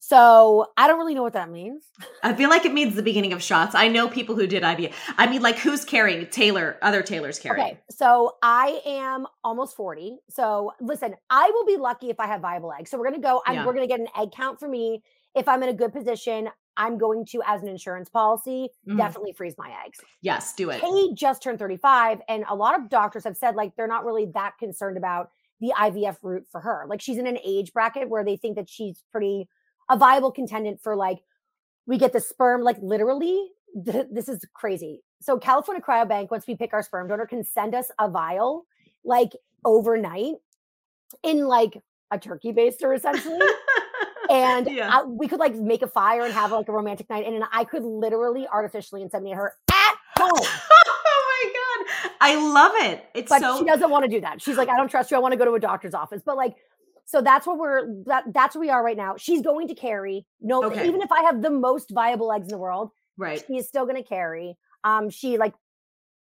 [0.03, 1.85] So I don't really know what that means.
[2.23, 3.75] I feel like it means the beginning of shots.
[3.75, 4.93] I know people who did IVF.
[5.19, 6.27] I mean, like who's carrying?
[6.29, 7.67] Taylor, other Taylor's carrying.
[7.67, 10.17] Okay, so I am almost 40.
[10.31, 12.91] So listen, I will be lucky if I have viable eggs.
[12.91, 13.67] So we're gonna go, I'm, Yeah.
[13.67, 15.03] we're gonna get an egg count for me.
[15.35, 16.49] If I'm in a good position,
[16.79, 18.97] I'm going to, as an insurance policy, Mhm.
[18.97, 20.01] definitely freeze my eggs.
[20.23, 20.81] Yes, do it.
[20.81, 24.27] Kate just turned 35, and a lot of doctors have said like they're not really
[24.35, 25.31] that concerned about
[25.61, 26.85] the IVF route for her.
[26.89, 29.49] Like she's in an age bracket where they think that she's pretty
[29.91, 31.19] a viable contendant for like
[31.87, 33.51] we get the sperm like literally
[33.85, 35.01] th- this is crazy.
[35.21, 38.67] So California Cryobank once we pick our sperm donor can send us a vial
[39.05, 39.33] like
[39.65, 40.37] overnight
[41.23, 43.39] in like a turkey baster essentially
[44.31, 44.89] and Yeah.
[45.01, 47.45] I- we could like make a fire and have like a romantic night and then
[47.53, 50.47] I could literally artificially inseminate her at home.
[52.21, 53.05] I love it.
[53.15, 54.43] It's but so she doesn't want to do that.
[54.43, 55.17] She's like, I don't trust you.
[55.17, 56.23] I want to go to a doctor's office.
[56.25, 56.55] But like,
[57.07, 59.15] so that's what we're that that's where we are right now.
[59.17, 60.27] She's going to carry.
[60.41, 60.87] No, Okay.
[60.87, 63.43] even if I have the most viable eggs in the world, Right.
[63.47, 64.57] She is still going to carry.
[64.83, 65.53] Um, she like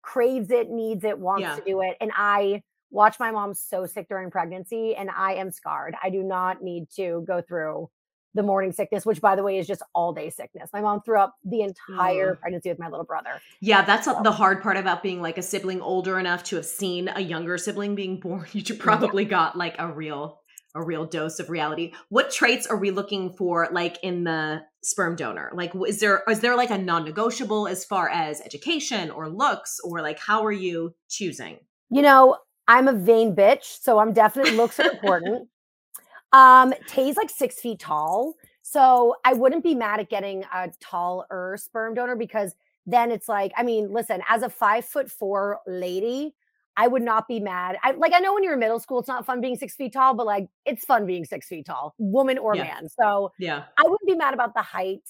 [0.02, 1.56] craves it, needs it, wants Yeah.
[1.56, 1.96] to do it.
[2.00, 5.94] And I watch my mom so sick during pregnancy and I am scarred.
[6.02, 7.90] I do not need to go through
[8.36, 10.70] the morning sickness, which by the way is just all day sickness.
[10.72, 12.40] My mom threw up the entire Mm.
[12.40, 13.40] pregnancy with my little brother.
[13.60, 17.10] Yeah, that's the hard part about being like a sibling older enough to have seen
[17.14, 18.46] a younger sibling being born.
[18.52, 20.40] You probably got like a real
[20.74, 21.92] a real dose of reality.
[22.10, 25.50] What traits are we looking for like in the sperm donor?
[25.54, 30.02] Like is there is there like a non-negotiable as far as education or looks or
[30.02, 31.58] like how are you choosing?
[31.90, 32.36] You know,
[32.68, 35.48] I'm a vain bitch, so I'm definitely looks are important.
[36.32, 41.56] Um, Tay's like six feet tall, so I wouldn't be mad at getting a taller
[41.58, 42.54] sperm donor because
[42.86, 46.34] then it's like, I mean, listen, as a five foot four lady,
[46.76, 47.78] I would not be mad.
[47.82, 49.92] I like I know when you're in middle school, it's not fun being six feet
[49.92, 52.56] tall, but like it's fun being six feet tall, woman or Yeah.
[52.56, 52.88] man.
[53.00, 53.66] So Yeah.
[53.78, 55.02] I wouldn't be mad about the height.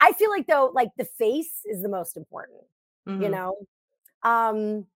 [0.00, 2.60] I feel like though, like the face is the most important
[3.20, 3.30] you Mhm.
[3.30, 3.52] know
[4.24, 4.86] um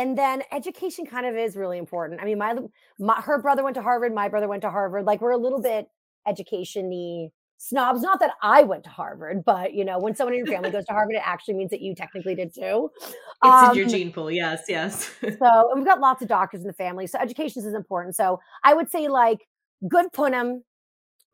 [0.00, 2.20] and then education kind of is really important.
[2.20, 2.54] I mean my,
[2.98, 5.04] my her brother went to harvard my brother went to harvard.
[5.04, 5.88] Like we're a little bit
[6.26, 7.28] education-y
[7.58, 8.00] snobs.
[8.00, 10.86] Not that i went to harvard but you know when someone in your family goes
[10.86, 12.90] to harvard it actually means that you technically did too.
[13.42, 14.30] It's Um, in your gene pool.
[14.30, 15.10] Yes, yes.
[15.22, 18.16] so and we've got lots of doctors in the family so education is important.
[18.16, 19.40] So i would say like
[19.88, 20.60] good punim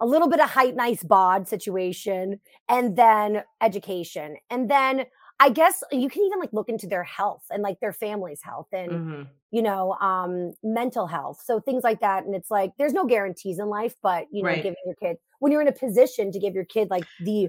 [0.01, 4.37] a little bit of height nice bod situation and then education.
[4.51, 5.05] And then
[5.41, 8.69] i guess you can even like look into their health and like their family's health
[8.73, 9.27] and Mhm.
[9.51, 13.59] you know um mental health so things like that and it's like there's no guarantees
[13.59, 14.63] in life but you know Right.
[14.63, 17.49] giving your kid when you're in a position to give your kid like the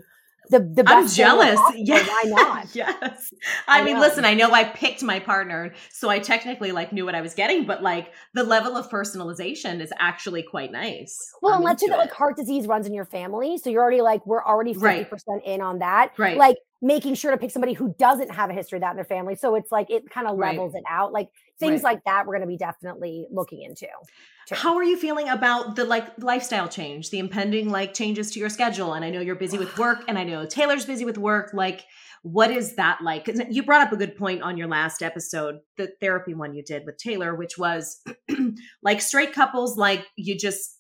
[0.49, 1.59] the the best I'm jealous.
[1.75, 2.07] Yeah.
[2.07, 3.33] why not yes.
[3.67, 3.99] I, I mean, know.
[3.99, 7.33] listen, I know I picked my partner, so I technically like knew what I was
[7.33, 11.17] getting, but like the level of personalization is actually quite nice.
[11.41, 13.57] Well, I'm and let's say that like heart disease runs in your family.
[13.57, 15.41] So you're already like, we're already 50% Right.
[15.43, 16.13] in on that.
[16.17, 16.38] Right.
[16.38, 19.05] Like making sure to pick somebody who doesn't have a history of that in their
[19.05, 19.36] family.
[19.36, 20.55] So it's like it kind of Right.
[20.57, 21.11] levels it out.
[21.11, 21.93] Like things Right.
[21.95, 23.88] like that we're gonna be definitely looking into.
[24.47, 24.55] too.
[24.55, 28.49] How are you feeling about the like lifestyle change, the impending like changes to your
[28.49, 28.93] schedule?
[28.93, 31.51] And I know you're busy with work, and I know Taylor's busy with work.
[31.53, 31.84] Like,
[32.23, 33.30] what is that like?
[33.49, 36.86] you brought up a good point on your last episode, the therapy one you did
[36.86, 38.01] with Taylor, which was
[38.84, 40.76] like straight couples, like you just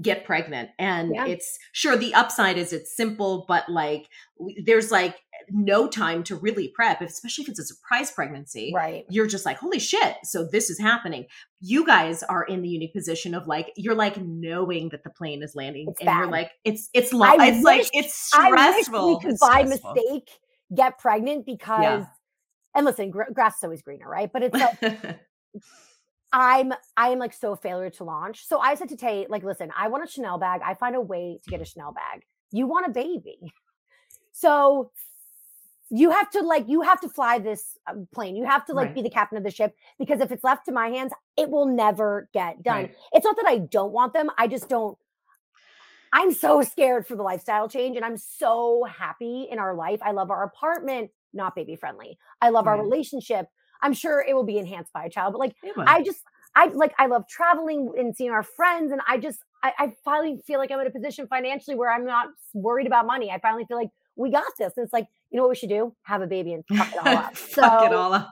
[0.00, 1.26] get pregnant and Yeah.
[1.26, 4.08] it's sure the upside is it's simple but like
[4.64, 5.16] there's like
[5.50, 9.04] no time to really prep especially if it's a surprise pregnancy Right.
[9.10, 11.26] you're just like holy shit so this is happening
[11.60, 15.42] you guys are in the unique position of like you're like knowing that the plane
[15.42, 19.20] is landing It's and you're like it's it's long I it's like it's stressful we
[19.20, 19.94] could It's by stressful.
[19.94, 20.30] mistake
[20.74, 22.04] get pregnant because Yeah.
[22.74, 24.32] and listen, gr- grass is always greener, right?
[24.32, 25.18] But it's like
[26.32, 28.46] I'm I'm like so a failure to launch.
[28.46, 30.62] So I said to Tay, like, listen, I want a Chanel bag.
[30.64, 32.22] I find a way to get a Chanel bag.
[32.52, 33.54] You want a baby.
[34.32, 34.92] So
[35.90, 38.36] you have to like you have to fly this um, plane.
[38.36, 38.94] You have to like Right.
[38.94, 41.66] be the captain of the ship because if it's left to my hands, it will
[41.66, 42.84] never get done.
[42.84, 42.96] Right.
[43.12, 44.30] It's not that I don't want them.
[44.38, 44.96] I just don't
[46.12, 50.00] I'm so scared for the lifestyle change and I'm so happy in our life.
[50.02, 52.18] I love our apartment, not baby friendly.
[52.40, 53.46] I love our relationship.
[53.82, 56.20] I'm sure it will be enhanced by a child, but like I just
[56.54, 60.40] I like I love traveling and seeing our friends, and I just I, I finally
[60.46, 63.30] feel like I'm in a position financially where I'm not worried about money.
[63.30, 64.72] I finally feel like we got this.
[64.76, 65.94] And it's like you know what we should do?
[66.02, 67.36] Have a baby and fuck it all up.
[67.36, 68.30] Fuck it all up.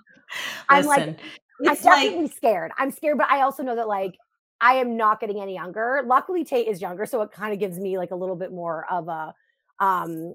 [0.69, 1.17] I'm like, I'm
[1.61, 2.73] it's like definitely scared.
[2.79, 4.17] I'm scared, but I also know that like
[4.61, 6.03] I am not getting any younger.
[6.07, 8.87] Luckily, Tay is younger, so it kind of gives me like a little bit more
[8.91, 9.35] of a
[9.83, 10.35] um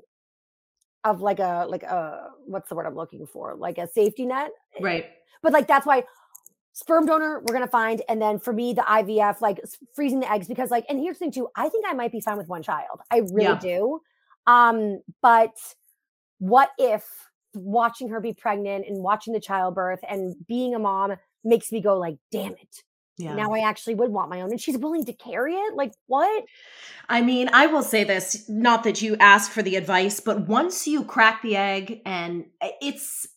[1.06, 3.56] of like a like a what's the word I'm looking for?
[3.56, 4.52] Like a safety net.
[4.82, 5.06] right.
[5.42, 6.04] But like that's why
[6.74, 9.62] sperm donor we're gonna find, and then for me the IVF like
[9.94, 11.48] freezing the eggs because like and here's the thing too.
[11.56, 13.00] I think I might be fine with one child.
[13.12, 13.60] I really Yeah.
[13.60, 14.02] do.
[14.48, 15.54] Um, but
[16.40, 17.06] what if
[17.54, 21.98] watching her be pregnant and watching the childbirth and being a mom makes me go
[21.98, 22.84] like, damn it.
[23.18, 23.36] Yeah.
[23.36, 25.76] Now I actually would want my own, and she's willing to carry it.
[25.76, 26.44] Like what?
[27.08, 30.86] I mean, I will say this, not that you ask for the advice, but once
[30.88, 33.28] you crack the egg and eh, it's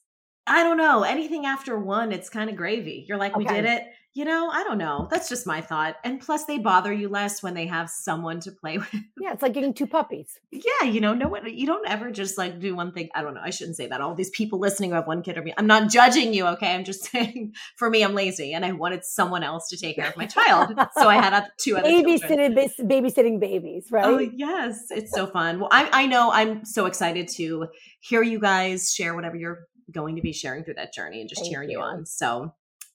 [0.48, 3.04] I don't know, anything after one, it's kind of gravy.
[3.06, 3.82] You're like, we did it.
[4.18, 5.06] You know, I don't know.
[5.12, 5.94] That's just my thought.
[6.02, 8.92] And plus they bother you less when they have someone to play with.
[9.16, 10.40] Yeah, it's like getting two puppies.
[10.50, 13.10] Yeah, you know, no one you don't ever just like do one thing.
[13.14, 13.40] I don't know.
[13.44, 14.00] I shouldn't say that.
[14.00, 15.54] All these people listening who have one kid or me.
[15.56, 16.74] I'm not judging you, okay?
[16.74, 20.08] I'm just saying for me, I'm lazy and I wanted someone else to take care
[20.08, 20.72] of my child.
[20.98, 21.88] so I had two other.
[21.88, 24.04] Babysitting, babysitting babies, oh, right?
[24.04, 25.60] Oh yes, it's so fun.
[25.60, 27.68] Well, I I know I'm so excited to
[28.00, 31.42] hear you guys share whatever you're going to be sharing through that journey and just
[31.42, 31.78] Thank cheering you.
[31.78, 31.84] you.
[31.84, 32.04] on.
[32.04, 32.52] So,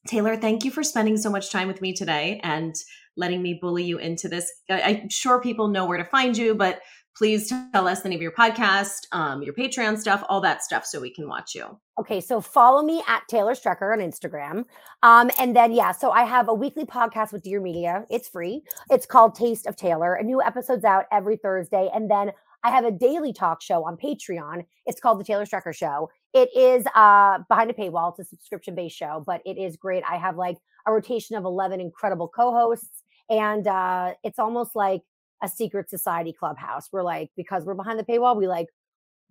[0.08, 2.76] Taylor, thank you for spending so much time with me today and
[3.16, 4.52] letting me bully you into this.
[4.70, 6.82] I, I'm sure people know where to find you, but
[7.16, 11.00] please tell us any of your podcast, um, your Patreon stuff, all that stuff, so
[11.00, 11.80] we can watch you.
[12.00, 14.66] Okay, so follow me at Taylor Strecker on Instagram.
[15.04, 18.06] Um, and then, yeah, so I have a weekly podcast with Dear Media.
[18.10, 18.64] It's free.
[18.90, 20.16] It's called Taste of Taylor.
[20.16, 21.88] A new episode's out every Thursday.
[21.94, 22.32] And then
[22.64, 24.66] I have a daily talk show on Patreon.
[24.86, 26.10] It's called The Taylor Strecker Show.
[26.34, 28.12] It is uh, behind a paywall.
[28.12, 30.04] It's a subscription based show, but it is great.
[30.10, 30.58] I have like
[30.88, 33.04] a rotation of 11 incredible co hosts.
[33.30, 35.02] And uh, it's almost like
[35.42, 36.90] a secret society clubhouse.
[36.92, 38.68] We're like, because we're behind the paywall, we like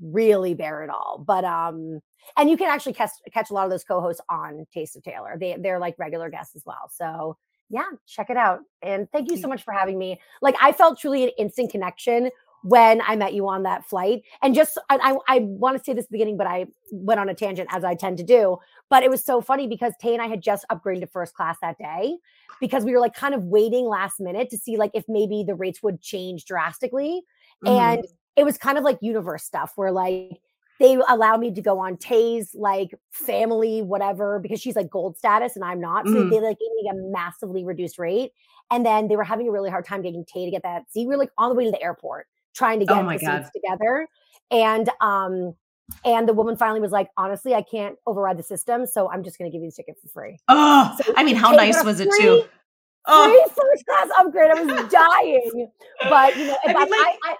[0.00, 1.22] really bear it all.
[1.26, 2.00] But um,
[2.36, 5.36] and you can actually catch catch a lot of those co-hosts on Taste of Taylor.
[5.38, 6.90] They they're like regular guests as well.
[6.90, 7.36] So
[7.70, 8.60] yeah, check it out.
[8.82, 10.20] And thank you so much for having me.
[10.42, 12.30] Like I felt truly an instant connection
[12.62, 14.22] when I met you on that flight.
[14.42, 14.96] And just I
[15.28, 17.68] I, I want to say this at the beginning, but I went on a tangent
[17.72, 18.58] as I tend to do.
[18.88, 21.56] But it was so funny because Tay and I had just upgraded to first class
[21.62, 22.16] that day
[22.60, 25.54] because we were like kind of waiting last minute to see like if maybe the
[25.54, 27.22] rates would change drastically.
[27.64, 27.74] Mm-hmm.
[27.74, 28.06] And
[28.36, 30.40] it was kind of like universe stuff where like
[30.80, 35.54] they allow me to go on Tay's like family, whatever, because she's like gold status
[35.54, 36.06] and I'm not.
[36.06, 36.30] So mm.
[36.30, 38.32] they like gave me a massively reduced rate.
[38.70, 41.06] And then they were having a really hard time getting Tay to get that seat.
[41.06, 43.24] We were like on the way to the airport trying to oh get oh the
[43.24, 43.42] God.
[43.44, 44.08] seats together.
[44.50, 45.54] And um,
[46.04, 49.38] and the woman finally was like, honestly, I can't override the system, so I'm just
[49.38, 50.38] gonna give you the ticket for free.
[50.48, 52.44] Oh, so I mean, how nice was it too?
[53.06, 53.24] Oh.
[53.28, 54.50] Free first class upgrade.
[54.50, 55.70] I was dying.
[56.08, 57.36] but you know, I, mean, like, I, I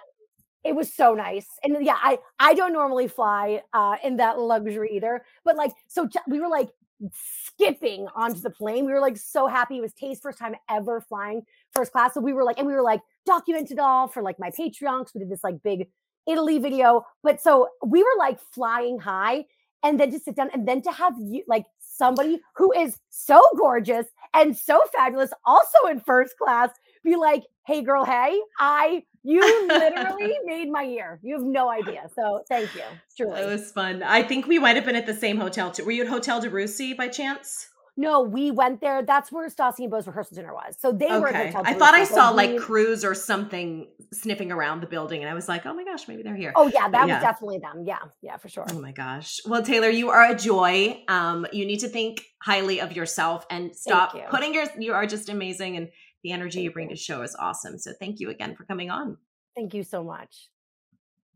[0.63, 4.91] it was so nice and yeah i i don't normally fly uh in that luxury
[4.93, 6.69] either but like so t- we were like
[7.13, 8.85] skipping onto the plane.
[8.85, 9.77] We were like so happy.
[9.77, 12.13] It was Tay's first time ever flying first class.
[12.13, 15.19] So we were like and we were like documented all for like my patreon we
[15.19, 15.89] did this like big
[16.27, 17.05] italy video.
[17.23, 19.45] But so we were like flying high
[19.83, 23.41] and then to sit down and then to have you like somebody who is so
[23.57, 26.71] gorgeous and so fabulous also in first class
[27.03, 31.19] be like hey girl hey i you literally made my year.
[31.23, 32.09] You have no idea.
[32.15, 32.83] So thank you.
[33.15, 33.41] Truly.
[33.41, 34.03] It was fun.
[34.03, 35.85] I think we might have been at the same hotel too.
[35.85, 37.69] Were you at Hotel de Russie by chance?
[37.95, 39.03] No, we went there.
[39.03, 40.75] That's where Stassi and Beau's rehearsal dinner was.
[40.79, 41.19] So they okay.
[41.19, 45.21] were at Hotel I thought I saw like Cruz or something sniffing around the building,
[45.21, 46.53] and I was like, oh my gosh, maybe they're here.
[46.55, 47.19] Oh yeah, that but, was yeah.
[47.19, 47.83] definitely them.
[47.85, 48.65] Yeah, yeah, for sure.
[48.71, 49.41] Oh my gosh.
[49.45, 51.03] Well, Taylor, you are a joy.
[51.07, 54.23] Um, you need to think highly of yourself and stop you.
[54.29, 54.65] putting your.
[54.79, 55.89] You are just amazing, and
[56.23, 57.77] the energy you bring to show is awesome.
[57.77, 59.17] So thank you again for coming on.
[59.55, 60.49] Thank you so much.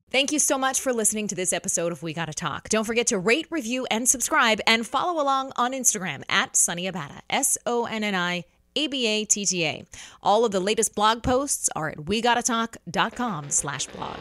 [0.09, 2.69] Thank you so much for listening to this episode of We Gotta Talk.
[2.69, 7.19] Don't forget to rate, review, and subscribe, and follow along on Instagram at Sonni Abatta,
[7.29, 8.45] S O N N I
[8.77, 9.85] A B A T T A.
[10.23, 14.17] All of the latest blog posts are at wegottatalk.com slash blog.